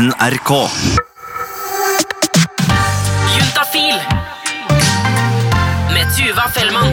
NRK. 0.00 0.50
Juntafil 3.34 3.98
med 5.92 6.14
Tuva 6.16 6.46
Fellmann. 6.54 6.88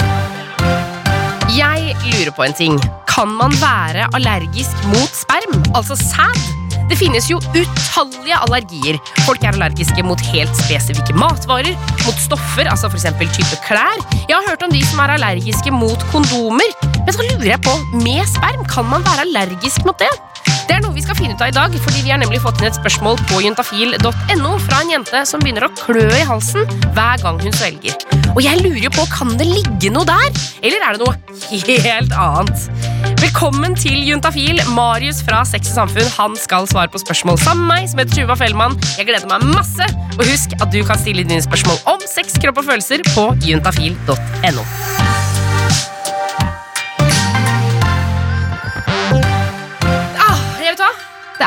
Jeg 1.55 1.95
lurer 2.09 2.33
på 2.35 2.43
en 2.43 2.57
ting. 2.57 2.75
Kan 3.07 3.31
man 3.39 3.55
være 3.61 4.09
allergisk 4.17 4.83
mot 4.91 5.15
sperm, 5.15 5.55
altså 5.71 5.95
sæd? 5.95 6.43
Det 6.91 6.99
finnes 6.99 7.29
jo 7.31 7.39
utallige 7.55 8.41
allergier. 8.43 8.99
Folk 9.23 9.39
er 9.43 9.55
allergiske 9.55 10.03
mot 10.03 10.19
helt 10.33 10.59
spesifikke 10.65 11.15
matvarer, 11.15 11.79
mot 12.03 12.19
stoffer, 12.19 12.67
altså 12.67 12.91
f.eks. 12.91 13.07
type 13.39 13.61
klær. 13.63 14.03
Jeg 14.27 14.35
har 14.35 14.49
hørt 14.49 14.67
om 14.67 14.75
de 14.75 14.83
som 14.83 14.99
er 15.05 15.15
allergiske 15.15 15.71
mot 15.71 16.03
kondomer. 16.11 16.75
Men 17.05 17.15
så 17.15 17.23
lurer 17.23 17.53
jeg 17.53 17.63
på, 17.63 17.79
med 18.03 18.27
sperm, 18.35 18.67
kan 18.67 18.91
man 18.91 19.07
være 19.07 19.29
allergisk 19.29 19.87
mot 19.87 19.95
det? 20.03 20.11
Det 20.67 20.75
er 20.75 20.81
noe 20.83 20.95
vi 20.95 21.03
skal 21.03 21.15
finne 21.15 21.35
ut 21.37 21.41
av 21.43 21.51
i 21.51 21.55
dag, 21.55 21.75
fordi 21.79 22.01
vi 22.03 22.11
har 22.11 22.19
nemlig 22.19 22.41
fått 22.43 22.59
inn 22.59 22.67
et 22.67 22.75
spørsmål 22.75 23.15
på 23.29 23.39
juntafil.no 23.45 24.51
fra 24.65 24.81
en 24.83 24.91
jente 24.91 25.21
som 25.29 25.39
begynner 25.43 25.67
å 25.67 25.71
klø 25.79 26.03
i 26.11 26.25
halsen 26.27 26.67
hver 26.91 27.23
gang 27.23 27.39
hun 27.39 27.55
svelger. 27.55 27.95
Og 28.33 28.43
jeg 28.43 28.59
lurer 28.59 28.83
jo 28.83 28.91
på, 28.93 29.05
kan 29.09 29.31
det 29.39 29.47
ligge 29.47 29.89
noe 29.93 30.05
der? 30.05 30.27
Eller 30.59 30.83
er 30.83 30.97
det 30.97 31.07
noe 31.07 31.15
helt 31.87 32.13
annet? 32.19 32.67
Velkommen 33.23 33.79
til 33.79 34.03
Juntafil. 34.05 34.59
Marius 34.75 35.23
fra 35.25 35.41
Sex 35.47 35.71
og 35.71 35.79
Samfunn 35.79 36.11
han 36.17 36.37
skal 36.37 36.67
svare 36.69 36.91
på 36.91 37.01
spørsmål 37.01 37.39
sammen 37.41 37.65
med 37.65 37.73
meg, 37.73 37.89
som 37.89 38.03
heter 38.03 38.19
Tuva 38.19 38.37
Fellmann. 38.37 38.77
Jeg 38.99 39.07
gleder 39.09 39.31
meg 39.31 39.47
masse. 39.55 39.87
Og 40.17 40.25
husk 40.27 40.53
at 40.59 40.69
du 40.75 40.83
kan 40.85 40.99
stille 40.99 41.25
dine 41.25 41.41
spørsmål 41.47 41.81
om 41.95 42.07
sex, 42.11 42.37
kropp 42.43 42.61
og 42.61 42.69
følelser 42.73 43.07
på 43.15 43.31
juntafil.no. 43.47 44.71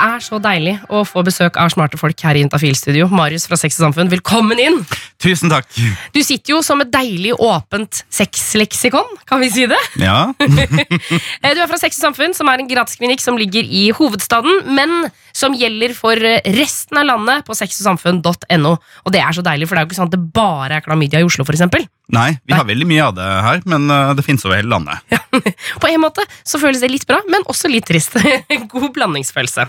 Det 0.00 0.06
er 0.08 0.22
så 0.24 0.38
deilig 0.40 0.72
å 0.96 1.02
få 1.04 1.20
besøk 1.26 1.58
av 1.60 1.68
smarte 1.74 1.98
folk 2.00 2.22
her 2.24 2.38
i 2.38 2.40
Intafil-studio. 2.40 3.10
Marius 3.12 3.44
fra 3.50 3.58
Sex 3.60 3.76
og 3.76 3.82
Samfunn, 3.84 4.08
velkommen 4.08 4.56
inn! 4.62 4.78
Tusen 5.20 5.52
takk. 5.52 5.68
Du 6.14 6.22
sitter 6.24 6.54
jo 6.54 6.62
som 6.64 6.80
et 6.80 6.88
deilig 6.88 7.34
åpent 7.36 8.00
sexleksikon, 8.08 9.10
kan 9.28 9.42
vi 9.44 9.50
si 9.52 9.66
det? 9.68 9.76
Ja, 10.00 10.30
Eh, 10.40 11.52
Du 11.52 11.60
er 11.60 11.68
fra 11.68 11.76
Sex 11.80 11.98
og 12.00 12.06
Samfunn, 12.06 12.32
som 12.36 12.48
er 12.48 12.62
en 12.62 12.70
gratisklinikk 12.70 13.20
som 13.20 13.36
ligger 13.36 13.60
i 13.66 13.90
hovedstaden, 13.96 14.72
men 14.72 15.10
som 15.36 15.54
gjelder 15.56 15.94
for 15.96 16.18
eh, 16.18 16.42
resten 16.56 17.00
av 17.00 17.08
landet 17.08 17.46
på 17.46 17.56
sexogsamfunn.no. 17.56 18.72
Og 19.04 19.14
det 19.14 19.22
er 19.22 19.36
så 19.36 19.44
deilig, 19.46 19.68
for 19.68 19.76
det 19.76 19.82
er 19.82 19.86
jo 19.86 19.90
ikke 19.90 20.00
sånn 20.00 20.10
at 20.10 20.16
det 20.16 20.22
bare 20.36 20.78
er 20.78 20.84
klamydia 20.84 21.22
i 21.22 21.26
Oslo, 21.26 21.46
eksempel. 21.46 21.86
Nei, 22.10 22.32
vi 22.42 22.56
har 22.56 22.66
veldig 22.66 22.88
mye 22.90 23.04
av 23.06 23.14
det 23.14 23.28
her, 23.46 23.62
men 23.70 23.86
uh, 23.86 24.10
det 24.18 24.24
finnes 24.26 24.42
over 24.46 24.58
hele 24.58 24.72
landet. 24.72 24.98
På 25.82 25.90
en 25.90 26.02
måte 26.02 26.24
så 26.42 26.58
føles 26.58 26.82
det 26.82 26.90
litt 26.90 27.06
bra, 27.06 27.20
men 27.30 27.46
også 27.50 27.70
litt 27.70 27.86
trist. 27.86 28.16
God 28.72 28.90
blandingsfølelse. 28.96 29.68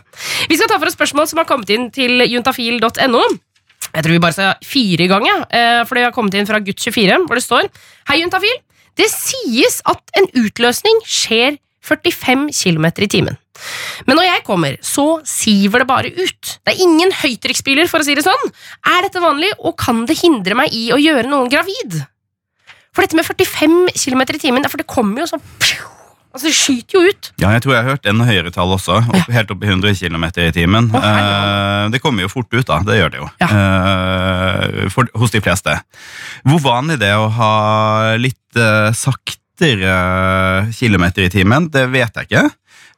Vi 0.49 0.57
skal 0.57 0.71
ta 0.71 0.79
for 0.81 0.89
oss 0.89 0.97
spørsmål 0.97 1.29
som 1.29 1.43
har 1.43 1.49
kommet 1.49 1.69
inn 1.73 1.91
til 1.93 2.25
juntafil.no. 2.25 3.23
Jeg 3.91 4.05
tror 4.05 4.13
vi 4.15 4.23
bare 4.23 4.35
skal 4.35 4.65
fire 4.65 5.05
i 5.05 5.09
gang, 5.11 5.25
ja. 5.27 5.37
eh, 5.49 5.81
for 5.85 5.97
det 5.97 6.07
har 6.07 6.15
kommet 6.15 6.37
inn 6.37 6.47
fra 6.49 6.61
Gutt24, 6.63 7.23
hvor 7.27 7.37
det 7.37 7.45
står 7.45 7.67
Hei, 8.09 8.21
Juntafil. 8.21 8.61
Det 8.99 9.07
sies 9.11 9.79
at 9.87 10.01
en 10.19 10.27
utløsning 10.41 11.01
skjer 11.07 11.57
45 11.85 12.49
km 12.53 12.87
i 13.01 13.09
timen. 13.09 13.37
Men 14.07 14.17
når 14.17 14.27
jeg 14.27 14.45
kommer, 14.47 14.77
så 14.85 15.05
siver 15.27 15.83
det 15.83 15.89
bare 15.89 16.13
ut. 16.13 16.53
Det 16.65 16.73
er 16.73 16.83
ingen 16.85 17.13
høytrykksbiler, 17.21 17.89
for 17.91 18.01
å 18.01 18.07
si 18.07 18.15
det 18.17 18.25
sånn. 18.25 18.53
Er 18.93 19.05
dette 19.05 19.23
vanlig, 19.23 19.51
og 19.59 19.77
kan 19.81 20.05
det 20.09 20.19
hindre 20.21 20.57
meg 20.57 20.73
i 20.77 20.88
å 20.93 20.99
gjøre 21.01 21.29
noen 21.29 21.51
gravid? 21.51 22.01
For 22.91 23.05
dette 23.05 23.17
med 23.17 23.27
45 23.27 23.93
km 23.95 24.23
i 24.27 24.41
timen, 24.41 24.67
for 24.69 24.81
det 24.81 24.89
kommer 24.89 25.23
jo 25.23 25.33
sånn 25.33 25.43
Altså, 26.31 26.47
det 26.47 26.55
skyter 26.55 26.95
jo 26.95 27.09
ut. 27.11 27.29
Ja, 27.41 27.49
jeg 27.51 27.63
tror 27.65 27.73
jeg 27.75 27.83
har 27.83 27.91
hørt 27.91 28.05
en 28.07 28.23
høyere 28.23 28.53
tall 28.55 28.71
også, 28.71 29.01
opp, 29.01 29.31
helt 29.35 29.49
opp 29.51 29.66
i 29.66 29.67
100 29.67 29.97
km 29.99 30.25
i 30.39 30.45
timen. 30.55 30.88
Oh. 30.95 31.03
Eh, 31.03 31.89
det 31.91 31.99
kommer 31.99 32.23
jo 32.23 32.31
fort 32.31 32.47
ut, 32.55 32.63
da. 32.69 32.77
Det 32.88 32.95
gjør 33.01 33.11
det 33.11 33.19
jo. 33.19 33.27
Ja. 33.41 33.49
Eh, 33.51 34.85
for, 34.95 35.11
hos 35.19 35.35
de 35.35 35.41
fleste. 35.43 35.75
Hvor 36.47 36.63
vanlig 36.63 37.01
det 37.01 37.11
er 37.11 37.19
å 37.19 37.27
ha 37.35 37.51
litt 38.16 38.39
eh, 38.55 38.95
saktere 38.95 39.41
kilometer 40.77 41.27
i 41.27 41.31
timen, 41.33 41.69
det 41.73 41.85
vet 41.94 42.17
jeg 42.17 42.29
ikke. 42.29 42.49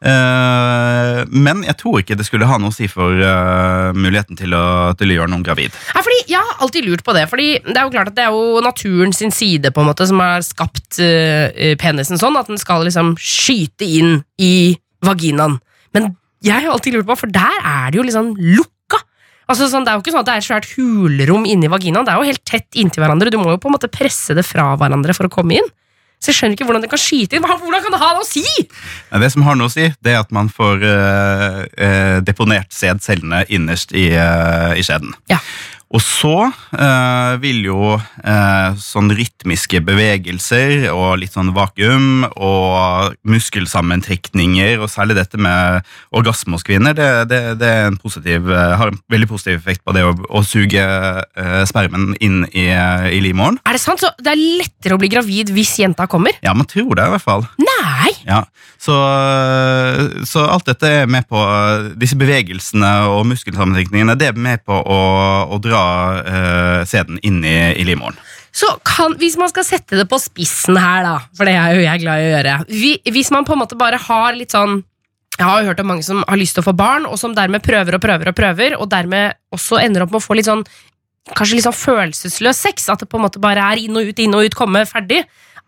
Eh, 0.03 1.19
men 1.31 1.61
jeg 1.63 1.77
tror 1.79 2.01
ikke 2.01 2.17
det 2.19 2.25
skulle 2.27 2.47
ha 2.49 2.57
noe 2.59 2.73
å 2.73 2.75
si 2.75 2.89
for 2.91 3.15
eh, 3.15 3.91
muligheten 3.95 4.35
til 4.35 4.51
å, 4.57 4.91
til 4.99 5.13
å 5.13 5.17
gjøre 5.17 5.31
noen 5.31 5.45
gravid. 5.45 5.75
Ja, 5.93 6.03
fordi 6.03 6.17
Jeg 6.27 6.39
har 6.39 6.63
alltid 6.63 6.87
lurt 6.87 7.03
på 7.05 7.13
det, 7.15 7.23
Fordi 7.31 7.47
det 7.63 7.77
er 7.77 7.85
jo 7.85 7.93
klart 7.93 8.11
at 8.11 8.17
det 8.17 8.25
er 8.25 8.35
jo 8.35 8.59
naturen 8.63 9.13
sin 9.15 9.31
side 9.31 9.71
på 9.71 9.83
en 9.83 9.89
måte 9.89 10.07
som 10.09 10.19
har 10.23 10.43
skapt 10.43 10.99
eh, 11.03 11.75
penisen 11.79 12.19
sånn, 12.19 12.35
at 12.39 12.51
den 12.51 12.59
skal 12.59 12.83
liksom 12.87 13.13
skyte 13.19 13.87
inn 13.87 14.17
i 14.41 14.75
vaginaen. 15.03 15.59
Men 15.95 16.13
jeg 16.43 16.65
har 16.65 16.73
alltid 16.73 16.97
lurt 16.97 17.07
på, 17.07 17.17
for 17.23 17.31
der 17.31 17.59
er 17.63 17.91
det 17.91 18.01
jo 18.01 18.07
liksom 18.07 18.33
lukka. 18.35 18.99
Altså 19.47 19.69
sånn, 19.71 19.85
Det 19.87 19.93
er 19.93 19.99
jo 19.99 20.03
ikke 20.03 20.15
sånn 20.15 20.23
at 20.23 20.31
det 20.31 20.35
er 20.35 20.43
et 20.43 20.49
svært 20.49 20.69
hulrom 20.75 21.47
inni 21.47 21.71
vaginaen, 21.71 22.03
det 22.07 22.11
er 22.11 22.19
jo 22.19 22.31
helt 22.31 22.43
tett 22.47 22.79
inntil 22.79 23.05
hverandre. 23.05 23.31
Du 23.31 23.39
må 23.39 23.55
jo 23.55 23.61
på 23.61 23.71
en 23.71 23.77
måte 23.77 23.91
presse 23.91 24.35
det 24.35 24.43
fra 24.47 24.73
hverandre 24.79 25.15
for 25.15 25.29
å 25.29 25.31
komme 25.31 25.61
inn. 25.61 25.71
Så 26.23 26.31
jeg 26.31 26.37
skjønner 26.37 26.55
ikke 26.55 26.67
hvordan 26.69 26.83
det 26.85 26.89
kan 26.93 27.01
skyte 27.03 27.35
inn. 27.35 27.43
Hvordan 27.43 27.83
kan 27.83 27.91
det 27.91 27.99
ha 27.99 28.11
noe 28.15 28.23
å 28.23 28.27
si?! 28.27 28.43
Det 29.23 29.29
som 29.33 29.43
har 29.43 29.57
noe 29.59 29.67
å 29.67 29.73
si, 29.73 29.89
det 29.99 30.13
er 30.13 30.21
at 30.21 30.31
man 30.35 30.47
får 30.51 30.85
eh, 30.87 31.57
eh, 31.75 32.17
deponert 32.23 32.71
sædcellene 32.71 33.43
innerst 33.51 33.91
i, 33.91 34.05
eh, 34.15 34.71
i 34.79 34.85
skjeden. 34.87 35.11
Ja. 35.31 35.41
Og 35.93 36.01
så 36.01 36.33
eh, 36.73 37.33
vil 37.43 37.59
jo 37.67 37.93
eh, 37.93 38.77
sånn 38.81 39.11
rytmiske 39.13 39.77
bevegelser 39.85 40.87
og 40.89 41.19
litt 41.21 41.35
sånn 41.35 41.51
vakuum 41.53 42.25
og 42.33 43.13
muskelsammentrekninger, 43.29 44.81
og 44.81 44.89
særlig 44.89 45.19
dette 45.19 45.37
med 45.37 45.85
orgasme 46.15 46.57
hos 46.57 46.65
kvinner, 46.65 46.97
det, 46.97 47.09
det, 47.29 47.41
det 47.61 47.69
er 47.69 47.91
en 47.91 47.99
positiv, 48.01 48.49
eh, 48.49 48.73
har 48.79 48.89
en 48.89 48.97
veldig 49.13 49.29
positiv 49.29 49.59
effekt 49.59 49.83
på 49.85 49.93
det 49.93 50.05
å, 50.07 50.15
å 50.33 50.41
suge 50.47 50.81
eh, 50.81 51.61
spermen 51.69 52.15
inn 52.17 52.41
i, 52.49 52.65
i 53.13 53.21
livmoren. 53.21 53.61
Er 53.61 53.77
det 53.77 53.83
sant? 53.85 54.01
Så 54.01 54.09
det 54.17 54.33
er 54.33 54.41
lettere 54.63 54.97
å 54.97 55.01
bli 55.01 55.11
gravid 55.13 55.53
hvis 55.53 55.75
jenta 55.83 56.09
kommer? 56.09 56.33
Ja, 56.41 56.55
man 56.57 56.69
tror 56.69 56.97
det 56.97 57.05
i 57.05 57.13
hvert 57.13 57.27
fall. 57.27 57.45
Nei! 57.61 58.15
Ja, 58.25 58.41
så, 58.81 58.95
så 60.25 60.47
alt 60.47 60.65
dette 60.67 60.89
er 61.03 61.09
med 61.11 61.27
på 61.27 61.39
Disse 61.99 62.15
bevegelsene 62.19 62.91
og 63.11 63.25
muskelsammentrekningene 63.27 64.15
Det 64.19 64.29
er 64.31 64.39
med 64.39 64.63
på 64.67 64.75
å, 64.75 64.99
å 65.51 65.59
dra 65.63 65.82
eh, 66.27 66.85
sæden 66.89 67.19
inni 67.23 67.53
i, 67.73 67.83
livmoren. 67.87 68.17
Så 68.53 68.69
kan, 68.85 69.15
Hvis 69.17 69.35
man 69.41 69.49
skal 69.49 69.65
sette 69.65 69.97
det 69.97 70.05
på 70.11 70.19
spissen 70.21 70.77
her, 70.77 71.03
da, 71.07 71.13
for 71.33 71.49
det 71.49 71.55
er 71.57 71.73
jo 71.73 71.85
jeg 71.87 72.01
glad 72.03 72.21
i 72.21 72.25
å 72.27 72.33
gjøre 72.35 72.57
Vi- 72.69 73.01
Hvis 73.15 73.31
man 73.33 73.45
på 73.47 73.53
en 73.55 73.61
måte 73.63 73.77
bare 73.79 73.97
har 73.97 74.35
litt 74.37 74.51
sånn 74.53 74.83
Jeg 75.39 75.47
har 75.47 75.61
jo 75.63 75.67
hørt 75.71 75.79
om 75.81 75.87
mange 75.89 76.03
som 76.05 76.23
har 76.27 76.37
lyst 76.37 76.53
til 76.53 76.61
å 76.61 76.67
få 76.67 76.75
barn, 76.77 77.07
og 77.09 77.17
som 77.17 77.33
dermed 77.33 77.63
prøver 77.65 77.95
og 77.97 78.01
prøver 78.05 78.29
og 78.29 78.35
prøver, 78.37 78.75
og 78.77 78.89
dermed 78.93 79.33
også 79.51 79.79
ender 79.81 80.03
opp 80.05 80.11
med 80.13 80.21
å 80.21 80.27
få 80.27 80.35
litt 80.37 80.45
sånn 80.45 80.61
Kanskje 81.33 81.55
litt 81.55 81.63
sånn 81.65 81.79
følelsesløs 81.79 82.59
sex. 82.59 82.89
At 82.91 82.99
det 82.99 83.07
på 83.09 83.15
en 83.17 83.23
måte 83.23 83.39
bare 83.41 83.63
er 83.71 83.79
inn 83.79 83.95
og 83.95 84.03
ut, 84.11 84.19
inn 84.19 84.33
og 84.35 84.43
ut, 84.45 84.53
komme, 84.59 84.81
ferdig. 84.85 85.21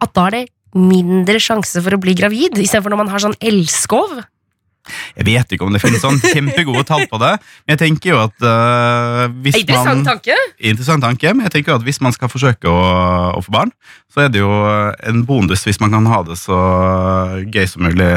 At 0.04 0.12
da 0.14 0.26
er 0.28 0.32
det 0.32 0.42
mindre 0.76 1.40
sjanse 1.40 1.80
for 1.82 1.96
å 1.96 2.00
bli 2.04 2.14
gravid, 2.14 2.58
istedenfor 2.60 2.92
når 2.92 3.00
man 3.00 3.08
har 3.14 3.24
sånn 3.24 3.38
elskov. 3.40 4.18
Jeg 5.16 5.28
vet 5.28 5.56
ikke 5.56 5.66
om 5.68 5.74
det 5.76 5.82
finnes 5.84 6.04
sånn 6.04 6.20
kjempegode 6.22 6.84
tall 6.88 7.06
på 7.12 7.20
det, 7.22 7.34
men 7.66 7.76
jeg 7.76 7.82
tenker 7.86 8.14
jo 8.14 8.20
at 8.26 8.46
uh, 8.46 9.26
hvis 9.46 9.60
Interessant 9.62 10.04
man 10.04 10.06
tanke. 10.12 10.38
Interessant 10.60 11.06
tanke, 11.06 11.34
men 11.34 11.48
jeg 11.48 11.58
tenker 11.58 11.74
jo 11.74 11.80
at 11.80 11.88
hvis 11.88 12.02
man 12.06 12.16
skal 12.16 12.32
forsøke 12.32 12.70
å, 12.70 12.86
å 13.40 13.44
få 13.46 13.56
barn, 13.56 13.74
så 14.14 14.26
er 14.26 14.32
det 14.34 14.44
jo 14.44 14.52
en 14.52 15.26
bonus 15.28 15.66
hvis 15.68 15.82
man 15.84 15.96
kan 15.96 16.08
ha 16.12 16.22
det 16.28 16.40
så 16.42 16.60
gøy 17.46 17.68
som 17.70 17.86
mulig 17.88 18.14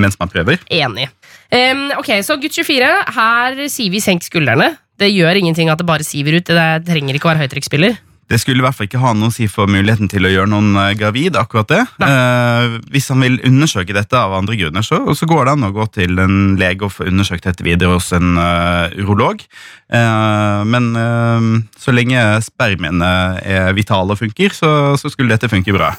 mens 0.00 0.16
man 0.20 0.30
prøver. 0.32 0.60
Enig. 0.72 1.08
Um, 1.50 1.88
ok, 1.98 2.14
så 2.24 2.38
gutt 2.40 2.54
24, 2.56 2.92
her 3.16 3.64
sier 3.72 3.92
vi 3.92 4.02
senk 4.02 4.24
skuldrene. 4.26 4.72
Det 5.00 5.08
gjør 5.10 5.40
ingenting 5.40 5.70
at 5.72 5.80
det 5.80 5.88
bare 5.88 6.06
siver 6.06 6.38
ut. 6.38 6.46
Det 6.46 6.86
trenger 6.88 7.16
ikke 7.16 7.28
å 7.28 7.32
være 7.32 7.46
høytrykksspiller. 7.46 7.98
Det 8.30 8.38
skulle 8.38 8.62
i 8.62 8.64
hvert 8.64 8.76
fall 8.78 8.86
ikke 8.86 9.00
ha 9.02 9.10
noe 9.16 9.32
å 9.32 9.34
si 9.34 9.48
for 9.50 9.70
muligheten 9.70 10.06
til 10.10 10.26
å 10.26 10.30
gjøre 10.30 10.50
noen 10.52 10.76
eh, 10.78 10.92
gravid. 10.98 11.34
akkurat 11.40 11.70
det. 11.72 11.80
Eh, 12.06 12.76
hvis 12.94 13.10
han 13.10 13.24
vil 13.24 13.40
undersøke 13.46 13.96
dette 13.96 14.14
av 14.14 14.36
andre 14.38 14.54
grunner, 14.60 14.86
så, 14.86 15.02
så 15.18 15.26
går 15.26 15.48
det 15.48 15.54
an 15.56 15.66
å 15.66 15.72
gå 15.74 15.86
til 15.96 16.22
en 16.22 16.54
lege 16.60 16.86
og 16.86 16.94
få 16.94 17.08
undersøkt 17.10 17.48
dette 17.48 17.66
videre 17.66 17.96
hos 17.96 18.12
en 18.14 18.38
uh, 18.38 18.86
urolog. 18.94 19.42
Eh, 19.90 20.62
men 20.70 20.92
eh, 20.94 21.48
så 21.80 21.94
lenge 21.94 22.22
spermiene 22.46 23.10
er 23.42 23.74
vitale 23.74 24.14
og 24.14 24.22
funker, 24.22 24.54
så, 24.54 24.94
så 25.00 25.10
skulle 25.10 25.34
dette 25.34 25.50
funke 25.50 25.74
bra. 25.74 25.90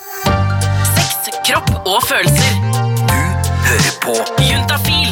Sex, 0.96 1.36
kropp 1.50 1.74
og 1.84 2.00
følelser. 2.08 2.64
Du 2.64 3.68
hører 3.68 3.94
på 4.08 4.16
Juntafil 4.48 5.12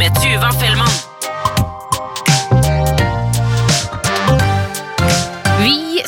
med 0.00 0.16
Tuva 0.22 0.52
Fellmann. 0.56 0.85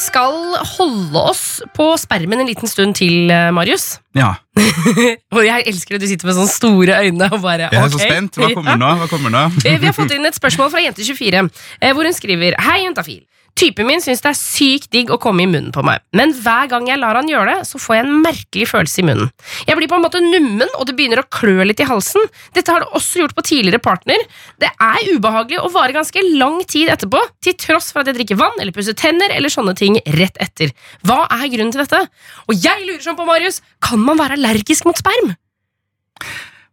Skal 0.09 0.35
holde 0.75 1.23
oss 1.31 1.45
på 1.77 1.87
spermen 2.01 2.41
en 2.43 2.49
liten 2.51 2.69
stund 2.71 2.97
til, 2.99 3.31
eh, 3.31 3.49
Marius. 3.55 3.99
Ja, 4.19 4.35
Og 5.37 5.45
jeg 5.47 5.69
elsker 5.71 5.95
at 5.99 6.03
du 6.03 6.09
sitter 6.11 6.27
med 6.27 6.35
sånne 6.35 6.51
store 6.51 6.97
øyne 7.07 7.29
og 7.31 7.41
bare 7.45 7.69
Jeg 7.71 7.79
er 7.79 7.93
så 7.93 8.01
spent. 8.03 8.39
Hva 8.41 8.49
kommer 8.57 8.79
nå? 8.83 8.89
Hva 9.03 9.07
kommer 9.13 9.31
nå? 9.35 9.45
Eh, 9.65 9.79
Vi 9.79 9.87
har 9.87 9.95
fått 9.97 10.15
inn 10.17 10.27
et 10.27 10.35
spørsmål 10.37 10.73
fra 10.75 10.83
Jente24, 10.83 11.45
eh, 11.81 11.93
hvor 11.95 12.09
hun 12.09 12.17
skriver 12.17 12.57
Hei, 12.67 12.81
Juntafil. 12.89 13.23
Typen 13.59 13.89
min 13.89 14.03
syns 14.03 14.21
det 14.23 14.31
er 14.31 14.39
sykt 14.39 14.91
digg 14.95 15.11
å 15.11 15.19
komme 15.23 15.43
i 15.43 15.49
munnen 15.51 15.73
på 15.75 15.83
meg, 15.87 16.03
men 16.17 16.35
hver 16.37 16.69
gang 16.71 16.87
jeg 16.91 17.01
lar 17.01 17.19
han 17.19 17.31
gjøre 17.31 17.55
det, 17.55 17.67
så 17.67 17.81
får 17.83 17.97
jeg 17.97 18.05
en 18.05 18.21
merkelig 18.23 18.69
følelse 18.71 19.01
i 19.03 19.07
munnen. 19.09 19.33
Jeg 19.67 19.79
blir 19.79 19.91
på 19.91 19.99
en 19.99 20.05
måte 20.05 20.23
nummen, 20.23 20.69
og 20.79 20.87
det 20.87 20.95
begynner 20.99 21.23
å 21.23 21.27
klø 21.33 21.67
litt 21.67 21.83
i 21.83 21.89
halsen. 21.89 22.29
Dette 22.55 22.75
har 22.75 22.85
det 22.85 22.93
også 22.99 23.25
gjort 23.25 23.35
på 23.39 23.47
tidligere 23.49 23.83
partner. 23.83 24.23
Det 24.63 24.71
er 24.71 25.11
ubehagelig 25.15 25.59
og 25.63 25.73
varer 25.75 25.97
ganske 25.97 26.23
lang 26.29 26.61
tid 26.71 26.93
etterpå, 26.95 27.25
til 27.45 27.59
tross 27.59 27.91
for 27.95 28.05
at 28.05 28.13
jeg 28.13 28.21
drikker 28.21 28.39
vann 28.39 28.61
eller 28.61 28.75
pusser 28.77 28.97
tenner 28.99 29.35
eller 29.35 29.53
sånne 29.53 29.75
ting 29.79 29.99
rett 30.19 30.39
etter. 30.45 30.75
Hva 31.09 31.25
er 31.27 31.49
grunnen 31.51 31.75
til 31.75 31.83
dette? 31.83 32.05
Og 32.47 32.55
jeg 32.55 32.87
lurer 32.87 33.03
sånn 33.05 33.19
på, 33.19 33.27
Marius, 33.27 33.63
kan 33.83 34.03
man 34.05 34.21
være 34.21 34.39
allergisk 34.39 34.87
mot 34.87 34.99
sperm? 34.99 35.35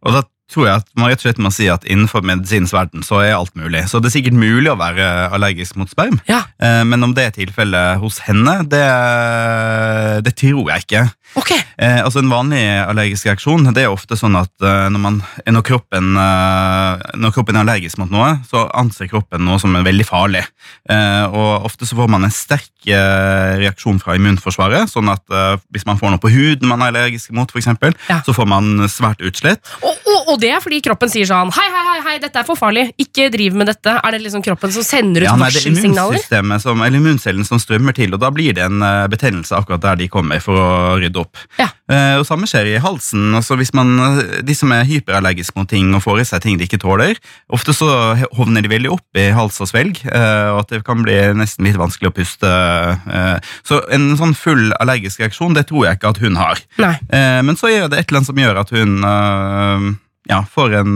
Og 0.06 0.14
da 0.14 0.26
tror 0.52 0.68
jeg 0.68 0.78
at 0.82 0.90
man 0.94 1.10
rett 1.10 1.18
og 1.18 1.26
slett 1.26 1.40
må 1.42 1.50
si 1.50 1.66
at 1.72 1.82
innenfor 1.90 2.22
medisinens 2.22 2.70
verden 2.74 3.02
så 3.02 3.18
er 3.24 3.32
alt 3.34 3.54
mulig. 3.58 3.82
Så 3.90 3.98
det 3.98 4.12
er 4.12 4.14
sikkert 4.20 4.36
mulig 4.38 4.70
å 4.70 4.76
være 4.78 5.06
allergisk 5.34 5.74
mot 5.80 5.90
sperm. 5.90 6.20
Ja. 6.30 6.44
Eh, 6.62 6.84
Men 6.86 7.02
om 7.02 7.14
det 7.16 7.24
er 7.26 7.34
tilfellet 7.34 7.98
hos 8.02 8.20
henne, 8.28 8.60
det, 8.70 8.84
det 10.26 10.34
tror 10.38 10.70
jeg 10.70 10.86
ikke. 10.86 11.02
Ok. 11.36 11.50
Eh, 11.76 11.98
altså 12.04 12.22
En 12.22 12.30
vanlig 12.32 12.62
allergisk 12.86 13.26
reaksjon 13.28 13.66
det 13.76 13.82
er 13.84 13.92
ofte 13.92 14.16
sånn 14.16 14.36
at 14.38 14.52
eh, 14.64 14.86
når, 14.92 15.00
man, 15.02 15.18
når, 15.44 15.64
kroppen, 15.66 16.14
eh, 16.16 17.02
når 17.20 17.34
kroppen 17.34 17.58
er 17.58 17.64
allergisk 17.66 17.98
mot 18.00 18.12
noe, 18.12 18.30
så 18.48 18.62
anser 18.78 19.10
kroppen 19.10 19.44
noe 19.44 19.58
som 19.60 19.74
er 19.76 19.84
veldig 19.84 20.06
farlig. 20.08 20.44
Eh, 20.88 21.24
og 21.28 21.66
Ofte 21.68 21.84
så 21.88 21.98
får 21.98 22.08
man 22.12 22.24
en 22.24 22.32
sterk 22.32 22.70
eh, 22.88 23.56
reaksjon 23.60 23.98
fra 24.00 24.16
immunforsvaret. 24.16 24.88
sånn 24.92 25.10
at 25.12 25.24
eh, 25.28 25.58
Hvis 25.74 25.84
man 25.88 25.98
får 26.00 26.14
noe 26.14 26.22
på 26.22 26.30
huden 26.32 26.68
man 26.70 26.80
er 26.86 26.92
allergisk 26.94 27.34
mot, 27.36 27.50
for 27.52 27.60
eksempel, 27.60 27.92
Ja. 28.08 28.20
så 28.24 28.32
får 28.36 28.48
man 28.48 28.86
svært 28.88 29.20
utslett. 29.26 29.60
Og, 29.82 29.92
og, 30.06 30.32
og 30.32 30.40
det 30.40 30.54
er 30.56 30.62
fordi 30.64 30.80
kroppen 30.84 31.10
sier 31.12 31.28
sånn 31.28 31.52
Hei, 31.56 31.66
hei, 31.72 31.84
hei, 31.90 31.98
hei, 32.06 32.16
dette 32.22 32.40
er 32.40 32.46
for 32.48 32.56
farlig. 32.56 32.88
Ikke 33.02 33.28
driv 33.34 33.56
med 33.58 33.68
dette. 33.68 33.98
Er 34.00 34.16
det 34.16 34.22
liksom 34.24 34.44
kroppen 34.46 34.72
som 34.72 34.86
sender 34.86 35.26
ut 35.26 35.28
Ja, 35.28 35.36
nei, 35.36 35.50
det 35.52 35.64
er 35.66 35.68
immunsystemet 35.74 36.64
som, 36.64 36.80
eller 36.86 37.00
immuncellen 37.02 37.44
som 37.44 37.60
strømmer 37.60 37.96
til, 37.96 38.14
og 38.16 38.22
da 38.24 38.30
blir 38.32 38.56
det 38.56 38.64
en 38.64 38.80
betennelse 39.12 39.52
akkurat 39.58 39.82
der 39.84 40.00
de 40.00 40.08
kommer 40.12 40.40
for 40.40 40.56
å 40.60 40.70
rydde 41.00 41.15
opp. 41.22 41.36
Ja. 41.60 41.68
Eh, 41.90 42.16
og 42.18 42.24
Samme 42.26 42.48
skjer 42.50 42.66
i 42.72 42.78
halsen. 42.82 43.34
altså 43.38 43.56
hvis 43.56 43.72
man, 43.74 43.92
eh, 44.00 44.42
De 44.42 44.54
som 44.54 44.72
er 44.74 44.84
hyperallergiske 44.88 45.56
mot 45.56 45.68
ting 45.68 45.94
og 45.94 46.02
får 46.02 46.20
i 46.20 46.24
seg 46.28 46.42
ting 46.42 46.58
de 46.58 46.66
ikke 46.66 46.80
tåler, 46.82 47.16
ofte 47.52 47.74
så 47.76 47.88
hovner 48.36 48.62
de 48.62 48.68
veldig 48.72 48.90
opp 48.96 49.20
i 49.20 49.28
hals 49.36 49.60
og 49.60 49.70
svelg, 49.70 50.00
eh, 50.06 50.48
og 50.52 50.60
at 50.64 50.68
det 50.74 50.84
kan 50.86 51.02
bli 51.06 51.14
nesten 51.38 51.64
litt 51.68 51.78
vanskelig 51.80 52.10
å 52.10 52.16
puste. 52.16 52.46
eh. 52.46 53.38
så 53.66 53.80
en 53.92 54.16
sånn 54.18 54.34
full 54.36 54.72
allergisk 54.80 55.20
reaksjon, 55.20 55.54
det 55.54 55.66
tror 55.68 55.86
jeg 55.86 55.98
ikke 55.98 56.10
at 56.14 56.18
hun 56.22 56.36
har. 56.36 56.58
Eh, 57.10 57.42
men 57.42 57.56
så 57.56 57.70
er 57.70 57.88
det 57.88 57.98
et 57.98 58.08
eller 58.10 58.18
annet 58.22 58.30
som 58.32 58.42
gjør 58.42 58.60
at 58.62 58.70
hun 58.74 58.96
eh, 59.04 59.86
ja, 60.30 60.40
får 60.50 60.74
en, 60.80 60.94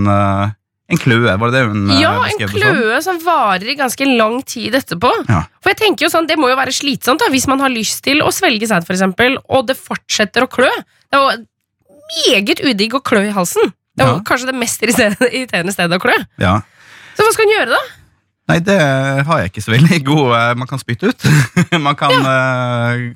en 0.90 0.98
kløe. 1.00 1.34
Var 1.38 1.50
det 1.52 1.54
det 1.56 1.62
hun 1.70 1.90
eh, 1.90 2.00
Ja, 2.02 2.12
en 2.26 2.50
kløe 2.50 2.98
som 3.04 3.20
varer 3.24 3.68
i 3.70 3.76
ganske 3.78 4.08
lang 4.10 4.40
tid 4.48 4.74
etterpå. 4.78 5.10
Ja. 5.28 5.44
For 5.62 5.72
jeg 5.72 5.78
tenker 5.82 6.06
jo 6.06 6.10
sånn, 6.12 6.26
Det 6.30 6.38
må 6.40 6.50
jo 6.50 6.56
være 6.58 6.74
slitsomt 6.74 7.22
da, 7.22 7.28
hvis 7.32 7.46
man 7.50 7.62
har 7.62 7.70
lyst 7.72 8.02
til 8.06 8.22
å 8.24 8.32
svelge 8.34 8.66
sæd, 8.70 8.88
eksempel, 8.90 9.38
og 9.48 9.68
det 9.70 9.78
fortsetter 9.78 10.46
å 10.46 10.50
klø. 10.50 10.70
Det 11.10 11.18
er 11.18 11.22
jo 11.22 11.46
meget 12.26 12.60
udigg 12.66 12.98
å 12.98 13.02
klø 13.06 13.22
i 13.28 13.34
halsen. 13.36 13.72
Det 13.94 14.04
er 14.06 14.12
jo 14.12 14.18
Ja. 14.20 14.26
kanskje 14.26 14.50
det 14.50 14.58
mest 14.58 14.82
irriterende 14.82 15.72
stedet 15.74 15.96
å 15.98 16.02
klø. 16.02 16.16
Ja. 16.38 16.60
Så 17.16 17.26
hva 17.26 17.32
skal 17.34 17.46
hun 17.46 17.54
gjøre, 17.54 17.70
da? 17.76 17.80
Nei, 18.50 18.58
det 18.66 18.78
har 19.26 19.38
jeg 19.44 19.50
ikke 19.52 19.62
så 19.62 19.70
veldig 19.76 19.98
god 20.08 20.32
eh, 20.34 20.54
Man 20.58 20.66
kan 20.66 20.80
spytte 20.82 21.10
ut. 21.12 21.26
man 21.86 21.94
kan 21.98 22.10
eh, 22.10 23.12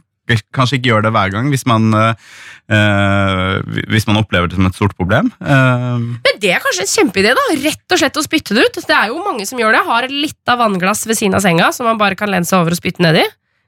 kanskje 0.54 0.78
ikke 0.78 0.90
gjør 0.90 1.04
det 1.06 1.12
hver 1.14 1.32
gang 1.34 1.50
hvis 1.52 1.66
man, 1.68 1.90
eh, 1.94 3.60
hvis 3.92 4.06
man 4.08 4.20
opplever 4.20 4.48
det 4.48 4.58
som 4.58 4.68
et 4.68 4.78
stort 4.78 4.96
problem. 4.96 5.30
Uh. 5.40 6.16
Men 6.24 6.40
Det 6.40 6.54
er 6.54 6.64
kanskje 6.64 6.86
en 6.86 6.94
kjempeidé. 6.94 7.34
da, 7.36 7.46
Rett 7.64 7.96
og 7.96 8.00
slett 8.00 8.20
å 8.20 8.24
spytte 8.24 8.56
det 8.56 8.66
ut. 8.66 8.80
Det 8.86 8.96
er 8.96 9.12
jo 9.12 9.24
mange 9.24 9.46
som 9.46 9.60
gjør 9.60 9.76
det. 9.76 9.84
Har 9.86 10.08
et 10.08 10.14
lite 10.14 10.58
vannglass 10.60 11.06
ved 11.06 11.18
siden 11.20 11.36
av 11.36 11.44
senga 11.44 11.72
som 11.72 11.86
man 11.86 12.00
bare 12.00 12.16
kan 12.16 12.30
lene 12.30 12.48
seg 12.48 12.60
over 12.60 12.72
og 12.72 12.80
spytte 12.80 13.04
nedi. 13.04 13.24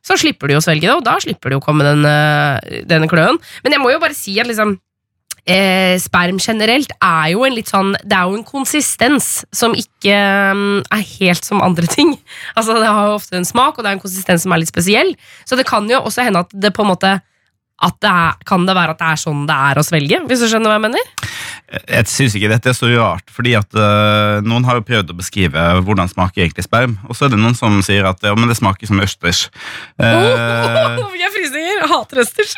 Så 0.07 0.15
slipper 0.21 0.49
de 0.49 0.55
å 0.55 0.63
svelge 0.63 0.87
det, 0.87 0.95
og 0.95 1.03
da 1.03 1.17
slipper 1.19 1.51
de 1.51 1.57
å 1.59 1.63
komme 1.65 1.83
den, 1.83 2.05
denne 2.87 3.09
kløen. 3.11 3.41
Men 3.65 3.75
jeg 3.75 3.83
må 3.83 3.91
jo 3.91 3.99
bare 3.99 4.15
si 4.15 4.37
at 4.39 4.47
liksom 4.47 4.77
eh, 5.51 5.95
sperm 6.03 6.41
generelt 6.43 6.93
er 6.99 7.31
jo 7.33 7.45
en 7.47 7.55
litt 7.55 7.71
sånn 7.71 7.95
Det 8.03 8.17
er 8.17 8.27
jo 8.29 8.39
en 8.39 8.47
konsistens 8.47 9.45
som 9.55 9.77
ikke 9.79 10.17
um, 10.53 10.83
er 10.93 11.07
helt 11.17 11.47
som 11.47 11.63
andre 11.65 11.89
ting. 11.91 12.17
Altså 12.59 12.77
Det 12.81 12.91
har 12.91 13.09
jo 13.11 13.17
ofte 13.21 13.39
en 13.39 13.49
smak, 13.49 13.77
og 13.79 13.85
det 13.85 13.93
er 13.93 13.99
en 13.99 14.05
konsistens 14.05 14.45
som 14.47 14.55
er 14.55 14.63
litt 14.63 14.73
spesiell. 14.73 15.15
Så 15.49 15.59
det 15.59 15.67
kan 15.69 15.89
jo 15.91 16.03
også 16.03 16.27
hende 16.27 16.45
at 16.47 16.53
det 16.53 16.75
på 16.77 16.85
en 16.85 16.93
måte 16.95 17.17
at 17.85 17.97
det 18.01 18.09
er, 18.09 18.37
Kan 18.49 18.65
det 18.65 18.73
være 18.77 18.95
at 18.95 19.01
det 19.03 19.09
er 19.13 19.21
sånn 19.21 19.43
det 19.49 19.57
er 19.71 19.79
å 19.79 19.85
svelge? 19.85 20.23
Hvis 20.29 20.45
du 20.45 20.49
skjønner 20.49 20.73
hva 20.73 20.79
jeg 20.79 20.87
mener? 20.89 21.35
jeg 21.67 22.07
syns 22.07 22.37
ikke 22.39 22.51
dette 22.53 22.71
er 22.71 22.77
så 22.79 22.89
rart, 22.93 23.27
fordi 23.35 23.57
at 23.59 23.75
uh, 23.75 24.39
noen 24.47 24.67
har 24.69 24.79
jo 24.79 24.85
prøvd 24.87 25.11
å 25.11 25.17
beskrive 25.19 25.65
hvordan 25.83 26.11
smaker 26.11 26.45
egentlig 26.45 26.67
sperm, 26.67 26.95
og 27.09 27.19
så 27.19 27.27
er 27.27 27.35
det 27.35 27.41
noen 27.43 27.59
som 27.59 27.81
sier 27.85 28.07
at 28.07 28.23
ja, 28.23 28.37
men 28.39 28.47
det 28.51 28.59
smaker 28.61 28.91
som 28.91 29.03
østers. 29.03 29.47
Eh, 29.97 31.03
Oh, 31.03 31.13
jeg 31.17 31.33
frysninger! 31.33 31.79
Jeg 31.81 31.89
hater 31.91 32.21
østers. 32.23 32.53